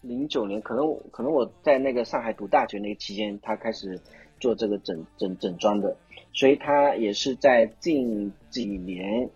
[0.00, 4.00] 零九年，可能可能我在那个上海读大学那个期间，他开始
[4.46, 5.96] 做这个整整整装的，
[6.32, 9.28] 所以他也是在近几年，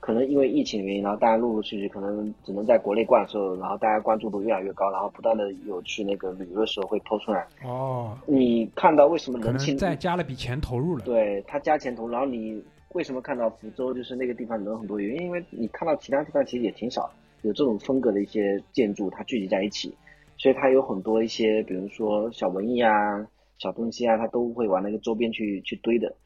[0.00, 7.46] 可能因为疫情的原因，然后大家陆陆续续可能只能在国内逛的时候，然后大家关注度越来越高，然后不断的有去那个旅游的时候会抛出来。
[7.62, 11.04] 哦，你看到为什么人气再加了笔钱投入了。
[11.04, 12.64] 对他加钱投，然后你
[12.94, 14.98] 为什么看到福州就是那个地方人很多？
[14.98, 17.10] 原因因为你看到其他地方其实也挺少，
[17.42, 19.94] 有这种风格的一些建筑，它聚集在一起，
[20.38, 23.26] 所以它有很多一些，比如说小文艺啊、
[23.60, 26.16] 小东西啊，他都会往那个周边去去堆的。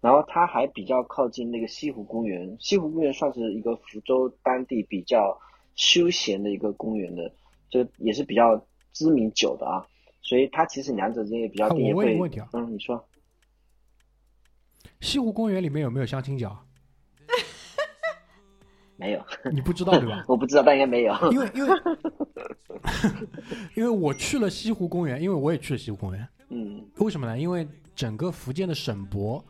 [0.00, 5.36] 然后它还比较靠近那个西湖公园，西湖公园算是一个福州当地比较
[5.74, 7.32] 休闲的一个公园的，
[7.68, 9.84] 这也是比较知名久的啊，
[10.22, 13.04] 所以它其实两者之间也比较啊我问定也会一个问题啊嗯，你说。
[15.00, 16.56] 西湖公园里面有没有相亲角？
[18.96, 20.24] 没有， 你不知道对吧？
[20.28, 21.14] 我不知道，但应该没有。
[21.32, 21.80] 因为因 为
[23.76, 26.28] 因为我去了西湖公园，因为我也去了西湖公园。
[26.48, 27.38] 嗯为什么呢？
[27.38, 29.44] 因为整个福建的省博，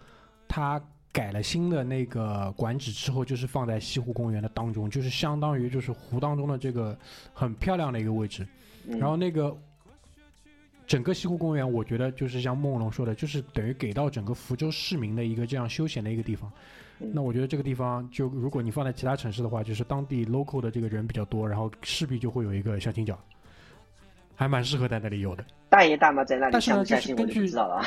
[0.48, 0.82] 它
[1.12, 6.98] 改了新的那个馆址之后，就是放在西湖公园的当中，就是相当于就是湖当中的这个
[7.32, 8.46] 很漂亮的一个位置。
[8.86, 9.56] 嗯，然后那个
[10.86, 16.50] 整个西湖公园，我觉得就是像梦龙说的，就是等于给到整个福州市民的一个这样休闲的一个地方。
[16.98, 23.18] 嗯那我觉得这个地方，就如果你放在其他城市的话，就是当地 local 的这个人比较多，然后势必就会有一个相亲角，
[24.36, 25.44] 还蛮适合在那里有的。
[25.68, 27.86] 大爷大妈在那里但是呢就是根据知道了啊。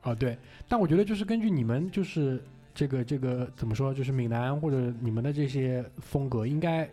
[0.00, 0.36] 啊，对，
[0.68, 2.42] 但我觉得就是根据你们就是
[2.74, 6.88] 这个这个怎么说，就是闽南或者你们的这些风格，应该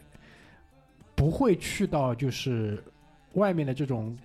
[1.15, 2.83] 不会去到就是
[3.33, 4.15] 外面的这种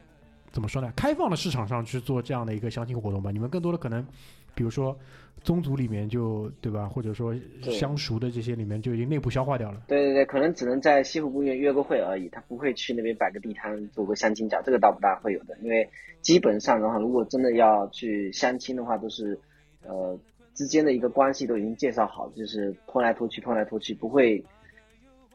[0.52, 3.30] 怎么说呢，开放的市场上去做这样的一个相亲活动吧。
[3.30, 4.06] 你们更多的可能，
[4.54, 4.96] 比如说
[5.42, 9.82] 宗族里面就对吧，或者说相熟的这些里面就已经内部消化掉了。
[9.86, 15.56] 对对对，可能只能在西湖公园约个会而已，他不会去那边摆个地摊做个相亲角，这个倒不大会有的。
[15.62, 15.86] 因为
[16.22, 19.38] 基本上的话，如果真的要去相亲的话，都是
[19.86, 20.18] 呃
[20.54, 24.42] 之间的一个关系都已经介绍好，就是拖来拖去，拖来拖去，不会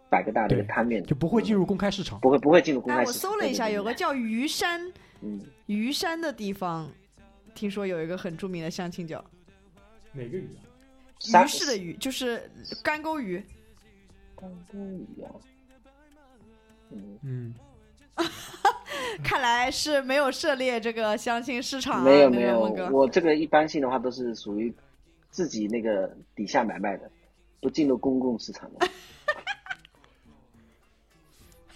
[0.10, 2.20] 摆个大的一个摊面，就不会进入公开市场。
[2.20, 3.30] 不会不会进入公哎，开市场。
[3.30, 4.82] 我搜了一下，有个叫鱼山
[5.22, 6.90] 嗯，鱼山的地方，
[7.56, 9.24] 听说有一个很著名的相亲角，
[10.14, 10.50] 哪个鱼
[11.34, 11.44] 啊？
[11.44, 12.50] 鱼市的鱼就是
[12.84, 13.44] 干沟鱼。
[14.36, 15.28] 干沟鱼啊，
[16.92, 17.54] 嗯，嗯，
[19.24, 22.60] 看来是没有涉猎这个相亲市场啊，没有没有
[22.92, 24.74] 我这个一般性的话都是属于
[25.30, 27.12] 自己那个底下买卖的，
[27.60, 28.88] 不进入公共市场的。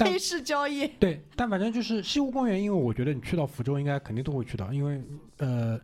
[0.04, 0.88] 但黑市交易。
[1.00, 5.02] 对，但反正就是西湖公园，因为我觉得你去到福州应该肯定都会去到，因为
[5.38, 5.80] 呃，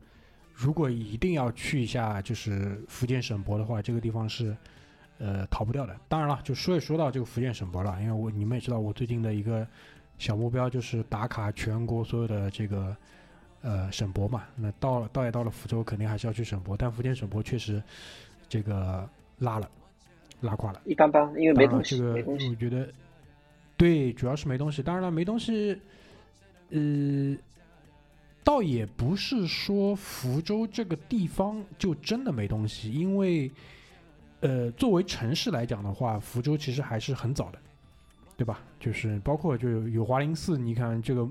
[0.54, 4.56] 如果一定要去一下就是福建省博的话，这个地方是
[5.18, 5.96] 呃逃不掉的。
[6.08, 9.66] 当然了，就说也说到这个福建省博了，因为我你们也知道，我最近的一个
[10.18, 12.96] 小目标就是打卡全国所有的这个
[13.62, 14.44] 呃省博嘛。
[14.56, 17.82] 那到了到也到了福州，肯定还是要去省博，但福建省博确实
[18.48, 19.08] 这个
[19.40, 19.70] 拉了，
[20.42, 20.82] 拉垮了。
[20.86, 22.50] 一般般，因为没东西，这个没东西。
[22.50, 22.90] 我觉得，
[23.80, 24.84] 对，主要是没东西。
[24.84, 25.80] 当然了，没东西，
[26.70, 27.34] 呃，
[28.44, 33.50] 倒也不是说福州这个地方就真的没东西，因为，
[34.42, 37.60] 呃，作为城市来讲的话，福州其实还是很早的，
[38.36, 38.60] 对吧？
[38.82, 41.26] 就是包括就有有华林寺，你看这个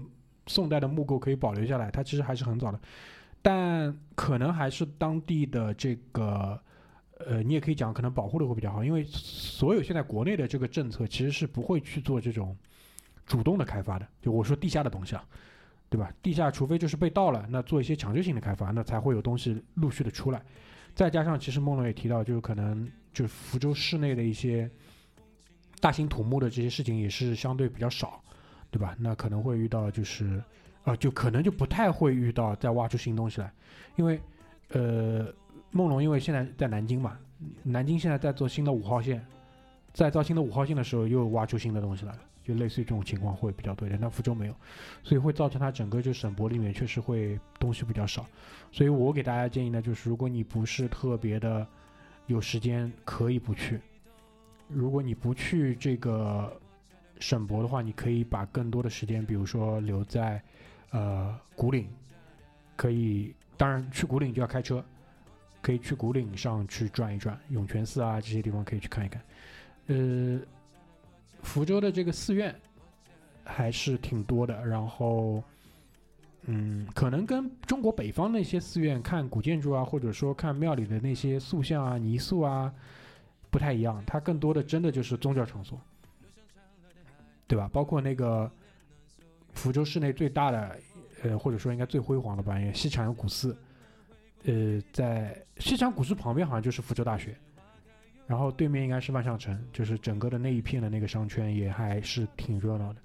[0.46, 2.80] 宋代的木构可以保留下来，它其实还是很早的，
[3.42, 6.59] 但可能还是当地的这个。
[7.27, 12.57] 呃，你也可以讲，可能保护的会比较好，因为所有现在国内的这个政策其实是不会去做这种
[13.27, 14.07] 主动的开发的。
[14.23, 15.25] 就我说地下的东西啊，
[15.89, 16.12] 对吧？
[16.23, 20.41] 地下除非就是被盗了，那做一些强制性的开发，那才会有东西陆续的出来。
[20.95, 24.71] 再加上，其实梦龙也提到，就是可能就福州市内的一些
[25.81, 28.23] 大型土木的这些事情也是相对比较少，
[28.71, 28.95] 对吧？
[28.99, 30.41] 那可能会遇到就是，
[30.85, 33.53] 呃，就可能就不太会遇到再挖出新东西来，
[33.97, 34.21] 因为
[34.69, 35.35] 呃。
[35.71, 37.19] 梦龙因为现在在南京嘛，
[37.62, 39.25] 南京现在在做新的五号线，
[39.93, 43.99] 在造新的五号线的时候又挖出新的东西来了，就类似于这种情况会比较多一点。
[44.01, 44.55] 但福州没有，
[45.03, 48.27] 所以会造成它整个就省博里面确实会东西比较少。
[48.73, 51.66] 所以我给大家建议呢，就是如果你不是特别的
[52.27, 53.81] 有时间，可以不去。
[54.69, 56.53] 如果你不去这个
[57.21, 60.43] 省博的话，你可以把更多的时间，比如说留在
[60.91, 61.89] 呃古岭，
[62.77, 64.85] 可以，当然去古岭就要开车，
[65.61, 69.23] 可以去古岭上去转一转，涌泉寺啊这些地方可以去看一看。
[69.87, 70.41] 呃，
[71.43, 72.55] 福州的这个寺院
[73.45, 75.43] 还是挺多的，然后。
[76.51, 82.73] 嗯，可能跟中国北方那些寺院看古建筑啊，或者说看庙里的那些塑像啊、泥塑啊，
[83.51, 84.03] 不太一样。
[84.07, 85.79] 它更多的真的就是宗教场所，
[87.47, 87.69] 对吧？
[87.71, 88.51] 包括那个
[89.53, 90.79] 福州市内最大的，
[91.23, 93.55] 呃，或者说应该最辉煌的吧，西禅古寺。
[94.45, 97.34] 呃，在西昌古寺旁边好像就是福州大学，
[98.26, 103.01] 然后对面应该是万象城，就是整个的那一片的那个商圈也还是挺热闹的，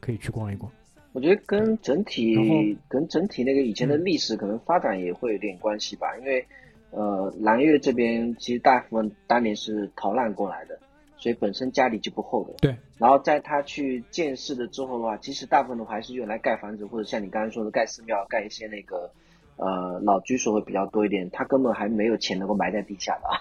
[0.00, 0.70] 可以去逛一逛。
[1.12, 6.46] 我觉得跟整体跟整体那个以前的历史可能发展也会有点关系吧，因为，
[6.90, 10.78] 呃，南岳这边其实大部分当年是逃难过来的，
[11.16, 12.52] 所以本身家里就不厚的。
[12.60, 12.76] 对。
[12.98, 19.10] 然后在他去建市了之后的话，其实大部分的话还是用来盖房子，或者像你刚才说的盖寺庙、盖一些那个，
[19.56, 21.28] 呃，老居所会比较多一点。
[21.30, 23.40] 他根本还没有钱能够埋在地下的啊。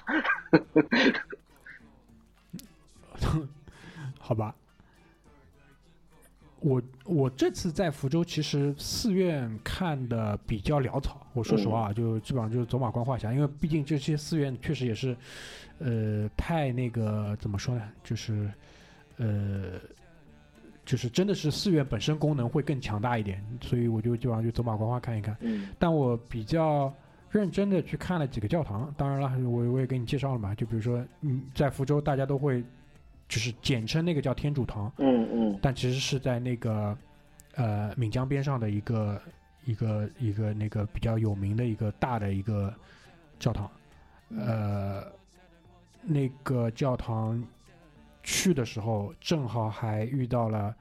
[4.20, 4.55] 好吧。
[6.61, 11.28] 我我这次在福州，其实寺院看的比较潦草。
[11.34, 15.16] 我说实话，就基本上就是走马观花下，因为毕竟这些寺院确实也是，
[15.78, 17.84] 呃，太那个怎么说呢？
[18.03, 18.51] 就是，
[19.18, 19.74] 呃，
[20.86, 25.36] 就是真的是寺院本身功能会更强大一点，所以我就基本上就走马观花看一看。
[25.41, 25.69] 嗯。
[25.79, 26.93] 但我比较
[27.29, 30.53] 认真的去看了几个教堂，当然了，我我也给你介绍了嘛。
[30.55, 32.63] 就比如说，嗯，在福州大家都会。
[33.27, 36.95] 就是简称那个叫天主堂，嗯嗯，但其实是在那个
[37.55, 39.19] 呃闽江边上的一个
[39.65, 42.71] 一个一个那个比较有名的一个大的一个
[43.39, 43.67] 教堂，
[44.29, 45.03] 呃，
[46.03, 47.43] 那个教堂
[48.26, 50.76] 去的时候正好还遇到了，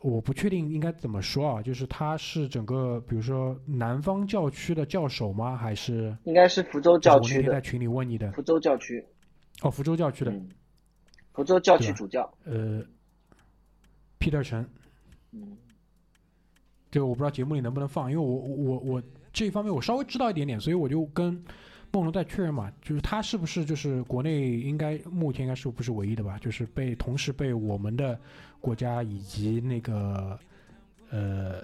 [0.00, 5.56] 我不确定应该怎么说啊，就是他是整个比如说南方教区的教首吗？
[5.56, 7.48] 还是应该是福州教区的？
[7.48, 9.04] 我在群里问你的，福州教区，
[9.62, 10.32] 哦，福州教区的。
[11.32, 12.82] 福州教区主教，呃
[14.18, 14.68] ，Peter 陈，
[15.32, 15.56] 嗯，
[16.90, 19.02] 这个我不知道节目里能不能放，因为我我我
[19.32, 21.40] 这一方面我稍微知道一点点，所以我就跟
[21.90, 28.18] 梦龙在确认嘛，就是他是不是就是国内应该目前应该是不是唯一的吧，就是被同时被我们的
[28.60, 30.38] 国家以及那个
[31.10, 31.62] 呃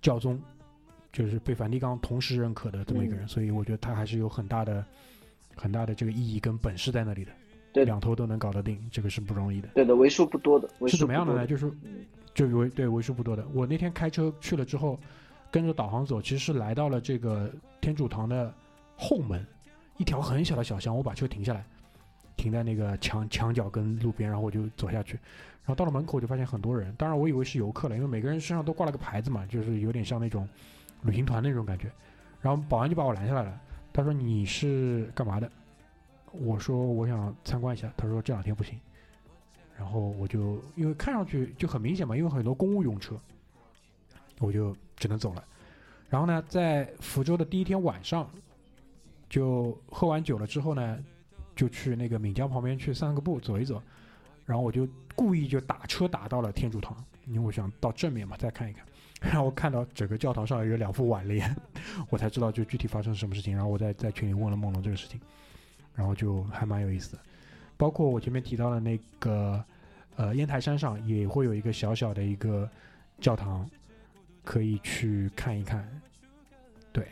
[0.00, 0.40] 教宗，
[1.12, 4.84] 就是被梵蒂冈同时认可的这么一个人，所以我觉得他还是有很大的
[5.56, 7.32] 很大的这个意义跟本事在那里的。
[7.70, 9.68] 对两头都能搞得定，这个是不容易的。
[9.74, 10.68] 对的，为数不多的。
[10.88, 11.46] 是怎么样的呢？
[11.46, 11.70] 就是，
[12.34, 13.46] 就为对为数不多的。
[13.52, 14.98] 我那天开车去了之后，
[15.50, 18.52] 跟着导航走，其实是来到了这个天主堂的
[18.98, 19.46] 后门，
[19.96, 20.94] 一条很小的小巷。
[20.94, 21.64] 我把车停下来，
[22.36, 25.14] 停在那个墙墙角跟路边，然后我就走下去。
[25.64, 30.48] 然后到了门口就发现很多人，当然我以为是游客了，因为每个人身上都挂了个牌子嘛，就是有点像那种
[31.02, 31.90] 旅行团那种感觉。
[32.40, 33.60] 然后保安就把我拦下来了，
[33.92, 35.50] 他说：“你是干嘛的？”
[36.32, 38.78] 我说我想参观一下，他说这两天不行，
[39.76, 43.18] 然后我就因为看上去就很明显嘛，因为很多公务用车，
[44.38, 45.44] 我就只能走了。
[46.08, 48.30] 然后呢，在福州的第一天晚上，
[49.28, 50.98] 就喝完酒了之后呢，
[51.54, 53.82] 就去那个闽江旁边去散个步，走一走。
[54.46, 58.84] 然后我就故意就打车打到了天主堂，因为我想到正面嘛，再看一看。
[59.20, 61.54] 然后我看到整个教堂上有两副挽联，
[62.08, 63.54] 我才知道就具体发生什么事情。
[63.54, 65.20] 然后我在在群里问了梦龙这个事情。
[65.94, 67.22] 然后就还蛮有意思的，
[67.76, 69.64] 包括我前面提到的那个，
[70.14, 72.70] 呃，烟台山上也会有一个小小的一个
[73.20, 73.68] 教堂，
[74.44, 75.84] 可以去看一看。
[76.92, 77.08] 对，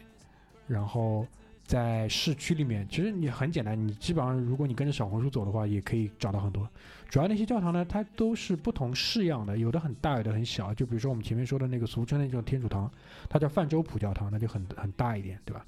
[0.69, 1.27] 然后
[1.67, 6.69] 在市区里面，其实你很简单，你基本上如果你跟着小红书走的话，也可以找到很多。
[7.09, 10.73] 主要那些教堂呢，它都是不同式样的，有的很大，有的很小。
[10.73, 12.91] 就比如说我们前面说的那个俗称的那种天主堂，
[13.29, 15.67] 它叫泛舟普教堂，那就很很大一点，对吧？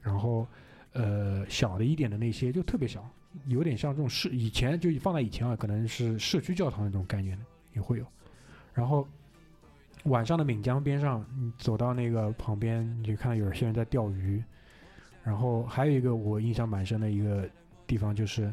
[0.00, 0.46] 然后。
[0.94, 3.02] 呃，小的一点的那些就特别小，
[3.46, 7.38] 有点像这种社以前就放在以前啊，可能是社区教堂那种概念
[7.72, 8.04] 也会有。
[8.74, 9.08] 然后
[10.04, 14.44] 晚上的闽江边上，你走到那个旁边，你就看到有些人在钓鱼。
[15.22, 17.48] 然后还有一个我印象蛮深的一个
[17.86, 18.52] 地方就是，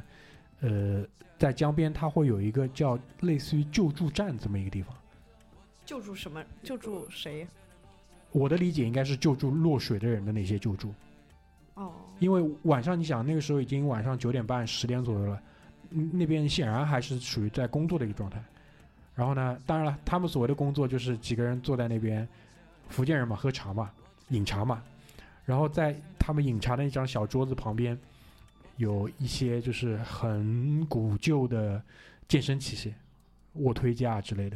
[0.62, 1.04] 呃，
[1.38, 4.96] 在江边它会有一个叫类似于救助站这么一个地方。
[5.86, 6.44] 救助什么？
[6.62, 7.48] 救助谁？
[8.32, 10.94] 我的理解应该是救助落水的人的那些救助。
[11.74, 15.42] 哦，因为晚上你想那个时候已经晚上九点半十点左右了，
[15.90, 18.40] 那边显然还是属于在工作的一个状态。
[19.16, 22.28] 然后呢，当然了，他们所谓的工作就是几个人坐在那边，
[22.90, 23.92] 福建人嘛，喝茶嘛，
[24.30, 24.84] 饮茶嘛。
[25.50, 28.00] 然后在他们饮茶的那张小桌子旁边，
[28.78, 31.82] 有一些就是很古旧的
[32.28, 32.94] 健身器械，
[33.54, 34.56] 卧推架之类的。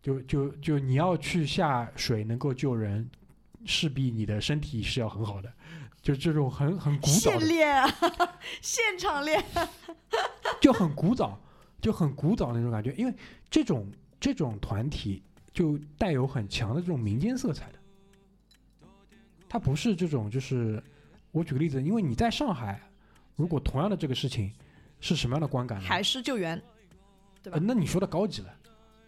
[0.00, 3.10] 就就就你要去下水能够救人，
[3.64, 5.52] 势必你的身体是要很好的，
[6.00, 7.90] 就这种很很古早的，现练啊，
[8.62, 9.44] 现场练。
[10.60, 11.36] 就很古早，
[11.80, 12.92] 就很古早那种感觉。
[12.92, 13.12] 因为
[13.50, 13.90] 这种
[14.20, 15.20] 这种团体
[15.52, 17.75] 就带有很强的这种民间色彩的，
[19.48, 20.82] 它不是这种就是
[21.30, 22.80] 我举个例子，因为你在上海，
[23.34, 24.52] 如果同样的这个事情
[25.00, 25.84] 是什么样的观感呢？
[25.84, 26.60] 海狮救援，
[27.42, 27.64] 对吧呃，？
[27.64, 28.54] 那你说的高级了，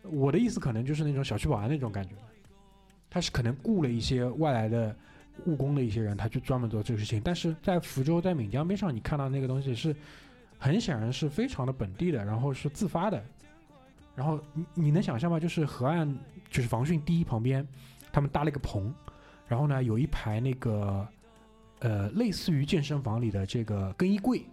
[0.03, 2.23] 我的意思可能就是那种小区保安那种感觉了。
[3.11, 4.95] 他是可能雇了一些外来的
[5.47, 7.21] 务工的一些人，他去专门做这个事情。
[7.25, 9.97] 但是在福州，在闽江边上，你看到那个东西是
[10.59, 13.25] 很显然是非常的本地的，然后是自发的。
[14.15, 15.41] 然后你你能想象吗？
[15.41, 16.13] 就是河岸，
[16.51, 17.67] 就是防汛堤旁边，
[18.13, 18.93] 他们搭了一个棚，
[19.49, 21.09] 然后呢有一排那个
[21.81, 24.45] 呃类似于健身房里的这个更衣柜，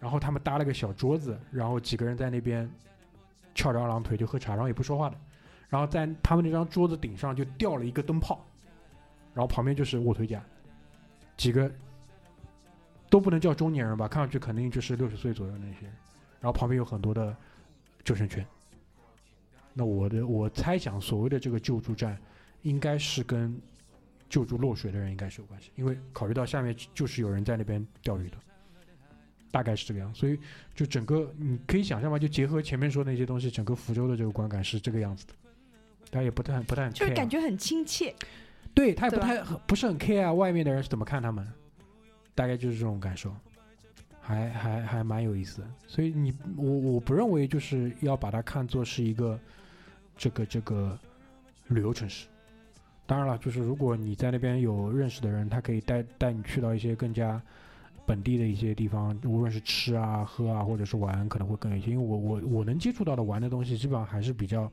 [0.00, 2.70] 然后他们搭了个小桌子，然后几个人在那边
[3.54, 5.16] 翘着二郎腿就喝茶，然后也不说话的。
[5.68, 8.44] 然后在他们那张桌子顶上就吊了一个灯泡，
[9.34, 10.42] 然后旁边就是卧推架，
[11.36, 11.70] 几个
[13.08, 15.94] 都不能叫中年人吧，看上去肯定就是六十岁左右那些人。
[16.40, 17.34] 然后旁边有很多的
[18.04, 18.46] 救生圈。
[19.72, 22.18] 那我的我猜想，所谓的这个救助站，
[22.60, 23.58] 应该是跟
[24.32, 28.36] 救助落水的人应该是有关系，因为考虑到下面就是有人在那边钓鱼的，
[29.50, 30.12] 大概是这个样。
[30.14, 30.38] 所以
[30.74, 32.18] 就整个你可以想象吗？
[32.18, 35.34] 就结合前面说的那些东西，整个福州的这个观感是这个样子的。
[36.10, 38.14] 大家也不太不太很就是感觉很亲切。
[38.72, 41.46] 对他也不太不是很 care 啊，外面的人是怎么看他们，
[42.34, 43.36] 大概就是这种感受，
[44.18, 45.70] 还还还蛮有意思的。
[45.86, 49.38] 所以你我我不认为就是要把它看作是一个
[50.16, 50.98] 这个这个
[51.68, 52.28] 旅游城市。
[53.12, 57.38] 当然了，就是如果你在那边有认识的人，他可以带带你去到一些更加
[58.06, 61.90] 本地的一些地方，无论是吃啊、喝啊，或者是玩，可能会更有一些。
[61.90, 64.72] 因为我我我能接触到的玩的东西，基本上还是比较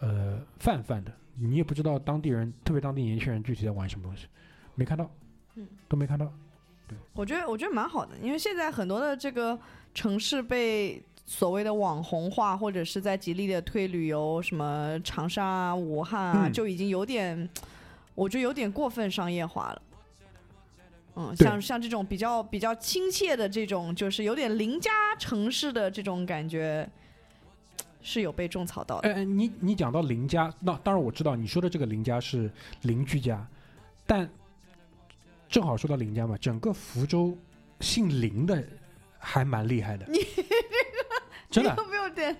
[0.00, 4.26] 呃泛泛的，你也不知道当地人，特别当地年轻人具体在玩什么东西，
[4.74, 5.10] 没看到，
[5.54, 6.30] 嗯，都没看到。
[7.14, 9.58] 我觉得我觉得蛮好的，因为现在很多的这个
[9.94, 17.48] 城市被所谓的网红化，或者是在极力的推旅游，什么长沙啊、武汉啊，嗯就已经有点，
[18.16, 19.82] 我觉得有点过分商业化了。
[21.14, 26.90] 嗯，像像这种比较比较亲切的这种，就是有点邻家城市的这种感觉，
[28.02, 29.08] 是有被种草到的。
[29.08, 32.50] 呃，你你讲到邻家，那当然我知道你说的这个邻家是
[32.82, 33.46] 邻居家，
[34.04, 34.28] 但
[35.48, 37.38] 正好说到邻家嘛，整个福州
[37.78, 38.60] 姓林的
[39.16, 40.04] 还蛮厉害的。
[40.08, 40.18] 你
[41.50, 42.36] 真的有没有点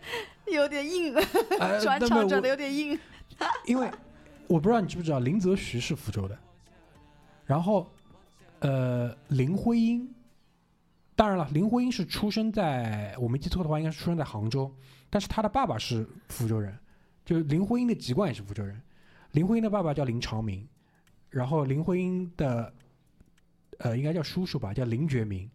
[0.47, 1.15] 有点硬？
[1.59, 2.99] 呃 转场转的有点硬。
[3.67, 3.91] 因为
[4.47, 6.39] 我不知道你知不知道，林则徐是福州的，
[7.47, 7.91] 然后
[8.61, 10.15] 呃，林徽因，
[11.17, 14.71] 当然了，林徽因是出生在我没记错的话，应该是出生在杭州，
[15.09, 16.77] 但是他的爸爸是福州人，
[17.25, 18.81] 就林徽因的籍贯也是福州人。
[19.33, 20.67] 林徽因的爸爸叫林长民，
[21.31, 22.73] 然后林徽因的
[23.79, 25.49] 呃应该叫叔叔吧，叫林觉民。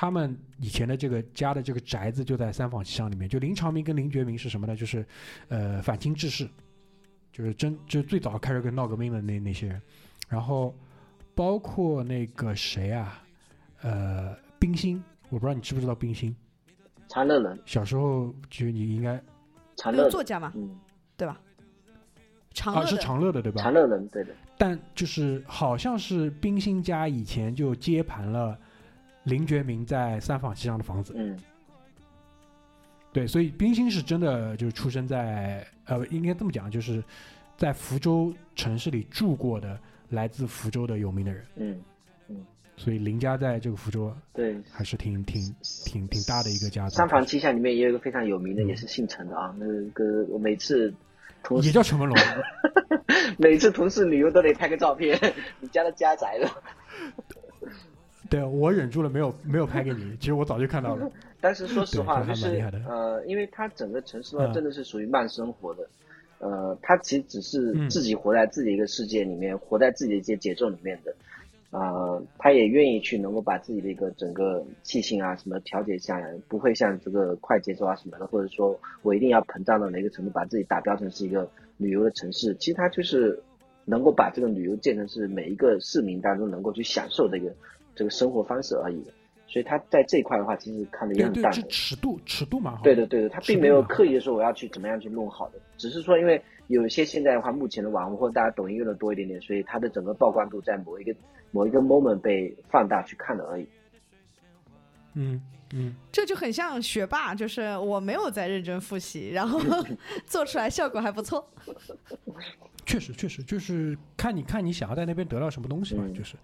[0.00, 3.28] 他们以前的这个家的这个宅子就在三坊七巷里面。
[3.28, 4.76] 就林长民跟林觉民是什么呢？
[4.76, 5.04] 就是
[5.48, 6.48] 呃反清志士，
[7.32, 9.82] 就是真就是最早开始跟闹革命的那那些人，
[10.28, 10.72] 然后
[11.34, 13.20] 包括那个谁啊，
[13.82, 16.32] 呃，冰心，我不知道你知不知道冰心，
[17.08, 19.20] 长乐人，小时候就你应该
[19.74, 20.78] 长乐人，那个作家嘛，嗯，
[21.16, 21.40] 对吧？
[22.54, 23.60] 长乐啊是，长乐的对吧？
[23.60, 28.56] 长乐人，对的，但就是好像是冰心家以前就接盘了
[29.28, 31.38] 林觉民在三坊七巷的房子，嗯，
[33.12, 37.02] 对，所以冰心是真的就是出生在呃，应该这么讲，就是
[37.56, 39.78] 在福州城市里住过的
[40.08, 41.80] 来自福州的有名的人，嗯
[42.28, 42.46] 嗯，
[42.76, 44.56] 所以林家在这个福州对。
[44.70, 46.96] 还是挺挺挺挺大的一个家族。
[46.96, 49.54] 三坊七巷里面也有一个非常有名的，嗯也是姓陈的啊。
[49.58, 50.92] 那个我每次
[51.42, 52.16] 同事也叫陈文龙，
[53.38, 55.18] 每次同事旅游都得拍个照片，
[55.60, 56.62] 你家的家宅了。
[58.28, 61.10] 对我忍住了没有没有拍给你，其实我早就看到了。
[61.40, 65.88] 但是说实话，就是呃，因为它整个城市的话，嗯真的是属于慢生活的。
[66.40, 71.14] 呃，它其实只是嗯自己活在自己一个世界里面，活在自己的一些节奏里面的。
[71.70, 81.46] 呃，他也愿意去能够把自己的一个整个气性啊什么调节下来，不会像这个快节奏啊什么的，或者说我一定要膨胀到哪个程度，把自己打标成是一个
[81.76, 82.54] 旅游的城市。
[82.54, 83.38] 其实他就是
[83.84, 87.52] 能够把这个旅游建成是每一个市民当中能够去享受的一个
[87.98, 89.04] 这个生活方式而已。
[89.50, 91.62] 所以他在这一块的话，其实看的也对对，很淡的。
[91.62, 92.82] 这尺度尺度蛮好。
[92.82, 101.14] 对的，对的，他并没有刻意的说我要去怎么样去弄好的，只是说因为有一些现在的话，目前的网红或者大家抖音用的多一点点，所以它的整个曝光度在某一个
[101.50, 103.66] 某一个 moment 被放大去看了而已。
[105.14, 105.42] 嗯
[105.72, 109.58] 嗯，这就很像学霸，就是我没有在认真复习，然后
[110.26, 111.46] 做出来效果还不错。
[112.84, 116.36] 确实确实就是看你看你想要在那边得到什么东西嘛，嗯就是，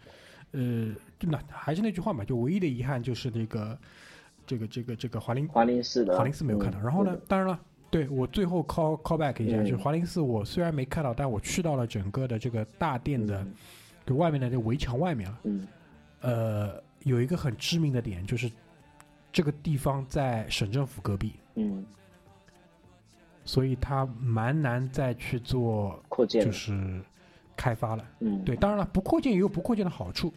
[0.55, 3.77] 呃，那还是那句话嘛，就唯一的遗憾就是那个
[4.47, 6.79] 这个这个这个华林华林寺的华林寺没有看到。
[6.79, 7.61] 嗯然后呢，当然了，
[7.91, 13.55] 对我最后 call call back 一下，嗯就是华林寺，我虽然没看到，但我去到了整个的这个大殿的嗯
[14.07, 15.39] 就外面的这个围墙外面了。
[15.45, 15.67] 嗯
[16.21, 18.51] 呃，有一个很致命的点，就是
[19.33, 21.85] 这个地方在省政府隔壁，嗯，
[23.45, 27.03] 所以它蛮难再去做扩建就是
[27.57, 28.07] 开发了。
[28.21, 30.33] 嗯对，当然了，不扩建也有不扩建的好处，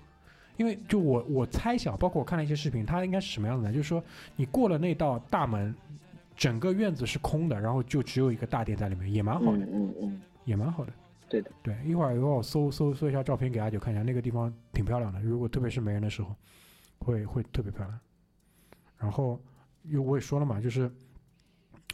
[0.58, 3.72] 因为就我我猜想，包括我看了一些视频，它应该是什么样子呢？
[3.72, 4.04] 就是说
[4.36, 5.74] 你过了那道大门，
[6.36, 10.92] 整个院子是空的，然后就只有一个大殿在里面，也蛮好的，嗯嗯嗯，也蛮好的。
[11.30, 15.22] 对的，对，一会儿一会儿我搜搜搜一下照片给阿九看一下，那个地方挺漂亮的。
[15.22, 16.36] 如果特别是没人的时候，
[17.00, 18.00] 会会特别漂亮。
[18.98, 19.40] 然后，
[19.84, 20.90] 因为我也说了嘛，就是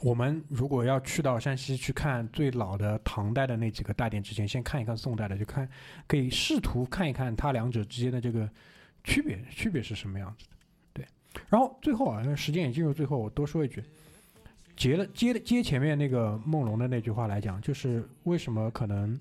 [0.04, 5.68] 我们如果要去到山西去看最老的唐代的那几个大殿之前，先看一看宋代的，就看
[6.06, 8.50] 可以试图看一看它两者之间的这个
[9.06, 10.56] 区别，区别是什么样子的。
[10.92, 11.06] 对，
[11.48, 13.82] 然后最后啊，因为时间也进入最后，我多说一句，
[14.76, 19.18] 接了接接前面那个梦龙的那句话来讲，就是为什么可能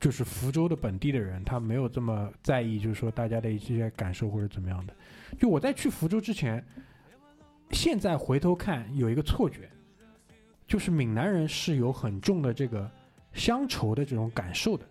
[0.00, 4.96] 就是福州的本地的人他没有这么在意，就是说大家的一些感受或者怎么样的。
[5.38, 6.64] 就我在去福州之前，
[7.72, 9.68] 现在回头看有一个错觉，
[10.66, 12.90] 就是闽南人是有很重的这个
[13.32, 14.84] 乡愁的这种感受的，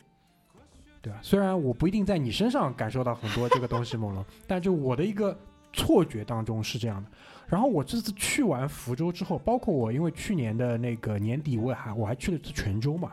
[1.01, 1.19] 对吧？
[1.21, 5.37] 虽然我不一定在你身上感受到很多这个东西，梦龙， 但就我的一个
[5.73, 7.09] 错觉当中是这样的。
[7.47, 13.11] 然后我这次去完福州之后，包括我因为去年的那个年底，我还我还去了次泉州嘛。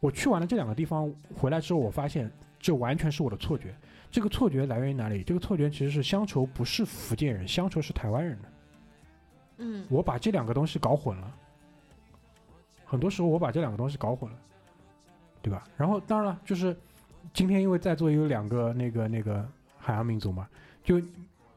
[0.00, 3.74] 我去完了这两个地方回来之后，我发现这完全是我的错觉。
[4.10, 5.22] 这个错觉来源于哪里？
[5.22, 8.48] 这个错觉其实是乡愁不是福建人，乡愁是台湾人的。
[9.58, 11.32] 嗯，我把这两个东西搞混了，
[12.84, 14.36] 很多时候我把这两个东西搞混了，
[15.42, 15.66] 对吧？
[15.76, 16.76] 然后当然了，就是
[17.32, 19.46] 今天因为在座有两个那个那个
[19.78, 20.48] 海洋民族嘛，
[20.84, 21.00] 就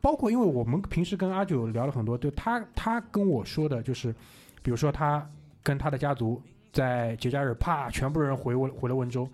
[0.01, 4.13] 包括因为我们平时跟阿九聊了很多，就他他跟我说的就是，
[4.61, 5.29] 比如说他
[5.61, 9.27] 跟他的家族在节假日啪，全部人回温回了温州。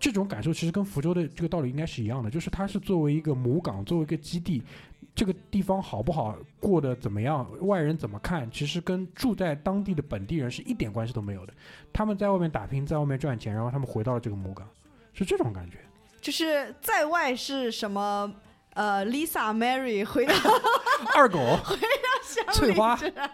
[0.00, 4.62] 这种感受其实跟福州的这个道理应该是一样的，就是它是作为一个母港，作为一个基地，
[5.14, 11.52] 这个地方好不好，过得怎么样，外人怎么看，其实跟住在当地的本地人是一点关系都没有的。
[11.92, 14.68] 他们在外面打拼，在外面赚钱，然后他们回到了这个母港，
[15.12, 15.78] 是这种感觉。
[16.20, 18.32] 就是在外是什么？
[18.74, 20.34] 呃，Lisa Mary 回到
[21.14, 21.38] 二狗，
[22.26, 23.30] 乡翠花里是吧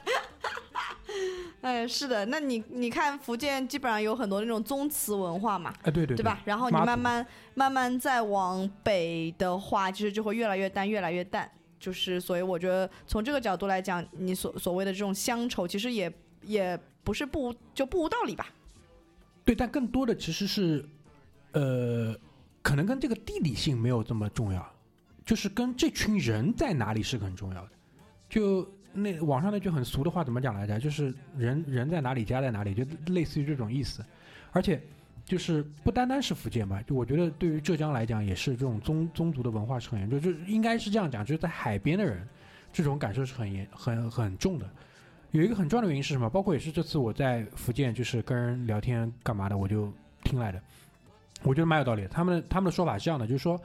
[1.62, 6.38] 哎，是的，那你你看福建基本上有很多那种宗祠文化嘛，哎，对对对吧？
[6.44, 11.50] 然后你慢慢慢慢再往北的话，其实就会越来越淡，越来越淡。
[11.80, 16.12] 就是所以我觉得从这个角度来讲，你所所谓的这种乡愁，其实也
[16.42, 18.46] 也不是不就不无道理吧。
[19.42, 20.84] 对，但更多的其实是，
[21.52, 22.14] 呃，
[22.62, 24.70] 可能跟这个地理性没有这么重要，
[25.24, 27.70] 就是跟这群人在哪里是很重要的。
[28.28, 30.78] 就那网上那句很俗的话怎么讲来着？
[30.78, 32.84] 就是人人在哪里，家在哪里，就
[33.14, 34.04] 类似于这种意思。
[34.52, 34.82] 而且
[35.30, 42.28] 就是不单单是福建吧，就我觉得对于浙江来讲，也是这种宗宗族的文化是很严重，就应该是这样讲，就是在海边的人，
[42.72, 44.68] 这种感受是很严很很重的。
[45.30, 46.28] 有一个很重要的原因是什么？
[46.28, 49.92] 包括也是这次我在福建就是跟人聊天干嘛的，我就
[50.24, 50.60] 听来的，
[51.44, 52.08] 我觉得蛮有道理的。
[52.08, 53.56] 他们他们的说法是这样的，就是说，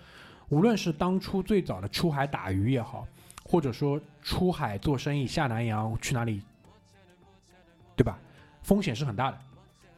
[0.49, 3.07] 无论是当初最早的出海打鱼也好，
[3.43, 6.43] 或者说出海做生意下南洋去哪里，
[7.95, 8.19] 对吧？
[8.61, 9.39] 风险是很大的，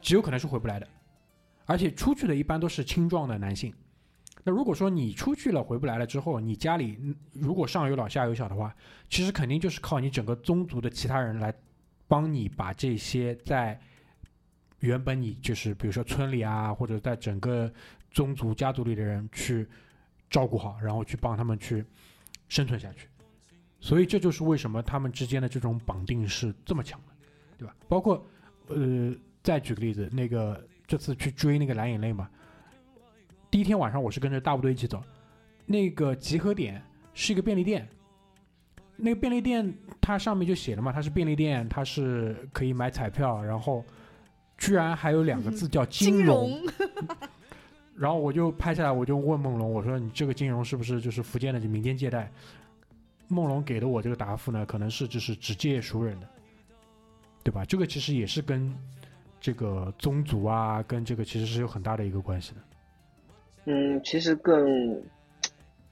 [0.00, 0.88] 极有可能是回不来的。
[1.68, 3.70] 而且出去的一般都是青壮的男性。
[4.42, 6.98] 那如果说你出去了回不来了之后，你家里
[7.32, 8.74] 如果上有老下有小的话，
[9.10, 11.52] 其实肯定就是靠你整个宗族的其他人来
[12.06, 13.78] 帮你把这些在
[14.78, 17.70] 原本你就是比如说村里啊，或者在整个
[18.10, 19.68] 宗族家族里的人去
[20.30, 21.84] 照顾好，然后去帮他们去
[22.48, 23.08] 生存下去。
[23.78, 27.14] 所以这就是为什么他们之间的这种绑定是这么强的，
[27.58, 27.76] 对吧？
[27.88, 28.26] 包括
[28.68, 32.28] 呃，再举个例子，那个这次去追那个蓝眼泪嘛，
[33.50, 35.02] 第一天晚上我是跟着大部队一起走，
[35.66, 36.82] 那个集合点
[37.12, 37.86] 是一个便利店，
[38.96, 39.70] 那个便利店
[40.00, 43.84] 它上面就写了嘛，它是便利店，它是可以买彩票，然后
[44.56, 46.58] 居然还有两个字叫金融，
[47.94, 52.32] 然后我就拍下来，我就问梦龙，我说你这个金融是不是就是福建的民间借贷？
[53.28, 56.26] 梦龙给的我这个答复呢，可能是就是只借熟人的，
[57.44, 57.62] 对吧？
[57.66, 58.74] 这个其实也是跟
[59.40, 62.60] 这个宗族啊，跟这个其实是有很大的一个关系的。
[63.66, 65.00] 嗯，其实更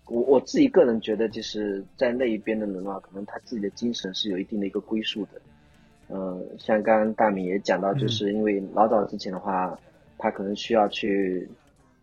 [0.07, 5.41] 我我自己个人觉得，就是在那一边的人啊，可能他自己的精神是有一定的一个归宿的。
[6.09, 9.79] 呃，像刚刚大米也讲到，就是因为老早之前的话，
[10.19, 11.49] 他可能需要去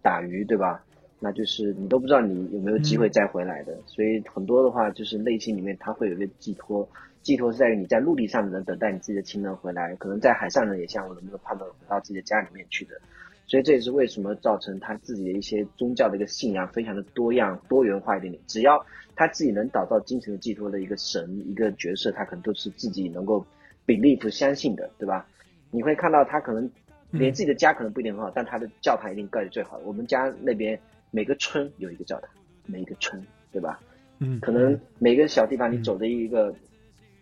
[0.01, 0.83] 打鱼，对吧？
[1.19, 6.85] 那就是你都不知道你有没有机会再回来的，所以很多的话就是内心里面他会有一个寄托，
[7.23, 13.01] 寄托是在于你在陆地上的人等待你自己的亲人回来，可能在海上呢也像我能不能盼到回到自己的家里面去的，
[13.47, 18.85] 所以这也是为什么造成他自己的一些宗教的一个信仰非常的多样多元化一点点，只要
[19.15, 23.45] 他自己能找到精神的寄托的一个神一个角色，他可能都是自己能够
[23.87, 25.25] believe 相信的，对吧？
[25.71, 26.69] 你会看到他可能
[27.11, 29.85] 连自己的家可能不一定很好，但他的教堂一定盖的最好的。
[29.85, 30.79] 我们家那边。
[31.15, 32.29] 每个村有一个教堂，
[32.65, 33.79] 每一个村，对吧？
[34.17, 36.51] 嗯，可能每个小地方你走的一个，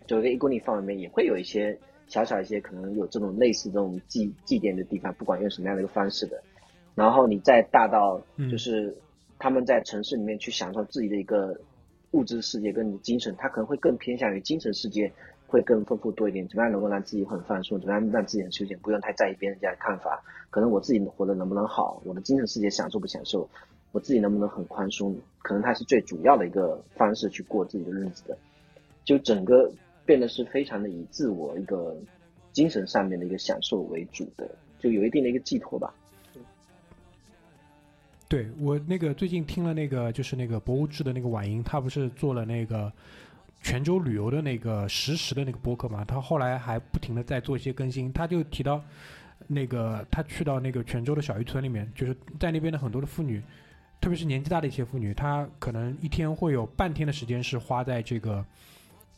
[0.06, 6.42] 走个一公里范围内也会有一些小小一些可能有这种类似这种祭祭奠的地方，不管用什么样的一个方式的。
[6.94, 8.20] 然后你再大到
[8.50, 8.94] 就是
[9.38, 11.58] 他们在城市里面去享受自己的一个
[12.10, 15.10] 物质世界跟精神，他可能会更偏向于精神世界
[15.46, 16.46] 会更丰富多一点。
[16.48, 17.80] 怎么样能够让自己很放松？
[17.80, 18.78] 怎么样让自己很休闲？
[18.80, 20.22] 不用太在意别人家的看法。
[20.50, 22.02] 可能我自己活得能不能好？
[22.04, 23.48] 我的精神世界享受不享受？
[23.92, 25.16] 我自己能不能很宽松？
[25.38, 28.36] 可能它是最主要的一个方式去过自己的日子的，
[29.04, 29.70] 就整个
[30.04, 31.96] 变得是非常的以自我一个
[32.52, 35.92] 精神上面的一个享受为主的，就有一定的一个寄托吧。
[38.28, 42.90] 对我那个最近听了那个就是那个博物志的那个婉莹，他不是做了那个
[43.62, 46.04] 泉州旅游的那个实时的那个播客嘛？
[46.04, 48.82] 他后来还不停的在做一些更新，他就提到
[49.46, 53.42] 那个他去到那个泉州的小渔村里面，就是在那边的很多的妇女。
[54.00, 58.44] 特别是年纪大的一些妇女，她可能一天会有半天的时间是花在这个，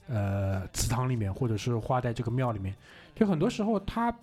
[0.09, 2.75] 呃，祠堂里面，或者是花在这个庙里面。
[3.15, 4.17] 就很多时候，他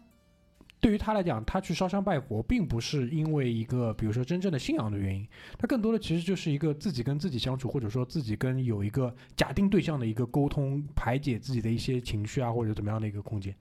[0.79, 5.27] 对于他来讲，他去烧香拜佛，并不是因为一个，比如说真正的信仰的原因，
[5.57, 13.55] 他更多的其实就是一个自己跟自己相处，或者说自己跟有一个假定对象的一个沟通，排解自己的一些情绪啊，或者怎么样的一个空间。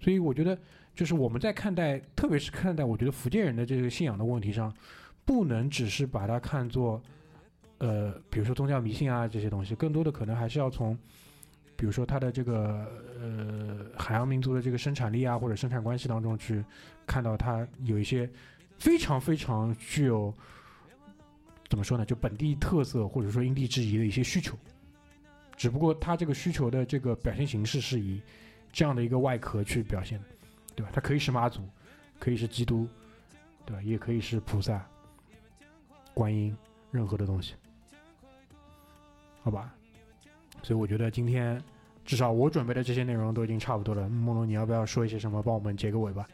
[0.00, 0.58] 所以我觉得，
[0.94, 4.74] 就是我们在看待，特别是看待我觉得福建人的这个信仰的问题上。
[5.24, 7.00] 不能只是把它看作，
[7.78, 10.98] 呃，比如说宗教迷信啊这些东西，更多的可能还是要从，
[11.82, 12.86] 比如说它的这个
[13.20, 16.64] 呃海洋民族的这个生产力啊或者生产关系当中去
[17.08, 18.30] 看到它有一些
[18.78, 20.32] 非常非常具有
[21.68, 24.56] 怎么说呢，就本地特色或者说因地制宜的一些需求，
[25.56, 28.22] 只不过它这个需求的这个表现形式是以
[28.70, 30.24] 这样的一个外壳去表现的，
[30.76, 30.92] 对吧？
[30.94, 31.68] 它可以是妈祖，
[32.20, 32.86] 可以是基督，
[33.66, 33.82] 对吧？
[33.82, 34.86] 也可以是菩萨。
[36.14, 36.56] 观音，
[36.92, 37.54] 任何的东西，
[39.42, 39.74] 好吧。
[40.62, 41.60] 所以我觉得今天
[42.04, 44.08] 至少我准备的这些内容都已经差不多了。
[44.08, 46.28] 梦龙，你要不要说一些什么，帮我们结个尾吧？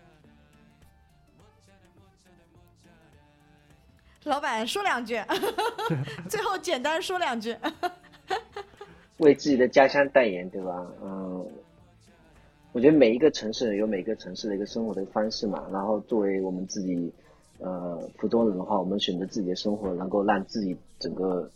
[4.25, 5.21] 老板说两句，
[6.29, 7.57] 最后简单说两句，
[9.19, 10.87] 为自己的家乡代言，对吧？
[11.03, 11.47] 嗯，
[12.73, 17.13] 我觉得每一个城市有每个城市的一个生活的方式嘛，然后作为我们自己。
[17.61, 21.51] 呃，福州人的话，我们选择自己的生活，能够让自己整个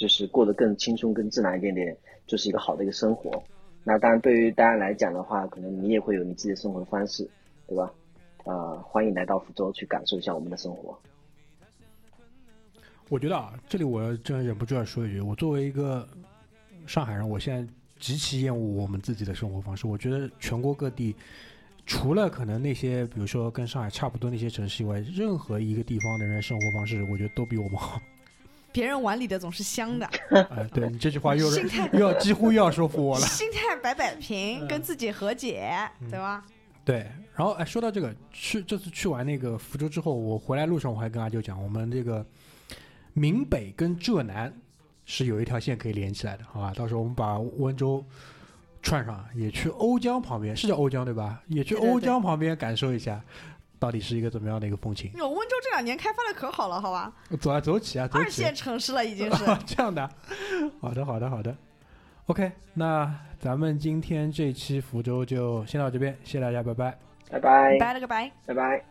[0.00, 1.94] 就是过得更轻松、更自然一点点，
[2.26, 3.30] 就是一个好的一个生活。
[3.84, 7.28] 那当然，对于大家来讲的话，可能你也会有你自己的生活方式，
[7.66, 7.92] 对吧？
[8.44, 10.98] 呃，欢迎来到福州去感受一下我们的生活。
[13.10, 16.08] 我觉得啊，这里我真忍不住要说一句，我作为一个
[16.86, 19.86] 上海人，我现在极其厌恶我们自己的生活方式。
[19.86, 21.14] 我觉得全国各地。
[21.84, 28.00] 除了可能那些，比如说跟上海差不多那些城市以外，任何一个地方的人生活方式，我觉得都比我们好。
[28.72, 30.06] 别人碗里的总是香的。
[30.50, 33.26] 哎，对你这句话又是 又要几乎又要说服我了。
[33.26, 35.70] 心态摆摆平，跟自己和解，
[36.10, 36.44] 对吧？
[36.84, 37.10] 对。
[37.34, 42.24] 然后哎，说到这个，去这次去完那个福州之后，我回来路上我还跟阿舅讲，我们这个
[43.12, 44.52] 闽北跟浙南
[45.04, 46.72] 是有一条线可以连起来的，好吧？
[46.74, 48.04] 到时候我们把温州。
[48.82, 51.42] 串上也去瓯江旁边，是叫瓯江对吧？
[51.48, 53.22] 也去瓯江旁边感受一下，
[53.80, 55.10] 到底是一个怎么样的一个风情？
[55.14, 57.12] 哟，温州这两年开发的可好了，好吧？
[57.40, 60.08] 走啊，走起啊，二线城市了已经是 这样的。
[60.80, 61.56] 好的，好的，好的。
[62.26, 66.98] OK，那咱们今天这期福州就先到这边，谢谢大家，拜拜，
[67.30, 68.84] 拜拜，拜了个拜，拜拜。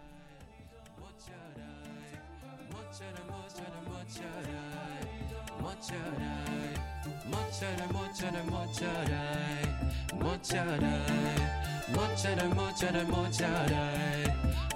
[11.91, 13.73] 莫加代，莫加代，莫加代，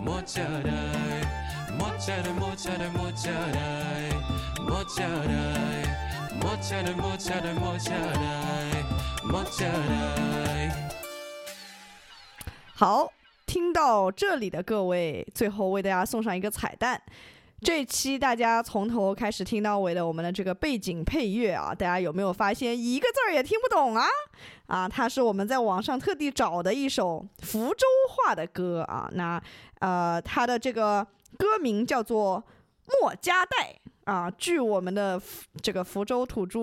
[0.01, 0.71] 莫加代，
[1.77, 4.09] 莫加代，莫加代，莫加代，
[4.65, 5.33] 莫加代，
[6.41, 8.21] 莫加代，莫加代，莫加代，
[9.23, 10.89] 莫加代。
[12.75, 13.11] 好，
[13.45, 17.01] 听到这里的各位，最后为大家送上一个彩蛋。
[17.61, 24.05] 这期大家从头开始听到尾的我们的这个背景配乐啊，大家有没有发现一个字儿也听不懂啊？
[24.73, 29.07] 啊，它是我们在网上特地找的一首福州话的歌啊。
[29.13, 29.39] 那
[29.81, 31.05] 呃，它的这个
[31.37, 32.43] 歌名叫做
[32.99, 33.79] 《莫家带》
[34.11, 34.31] 啊。
[34.31, 35.21] 据我们的
[35.61, 36.59] 这个福州土著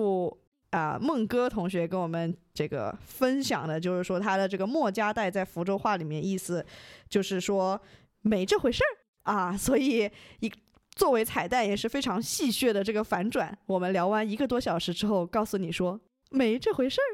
[0.71, 6.65] 啊孟哥同学跟我们这个分享的，就是说他的这个“莫家带”在福州话里面意思
[7.07, 7.79] 就是说
[8.23, 10.11] 没这回事儿啊，所以
[10.41, 10.51] 一。
[10.93, 13.57] 作为彩蛋也是非常戏谑的这个反转。
[13.65, 15.97] 我们聊完一个多小时之后，告诉你说
[16.31, 17.11] 没这回事儿，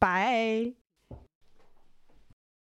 [0.00, 0.79] 拜。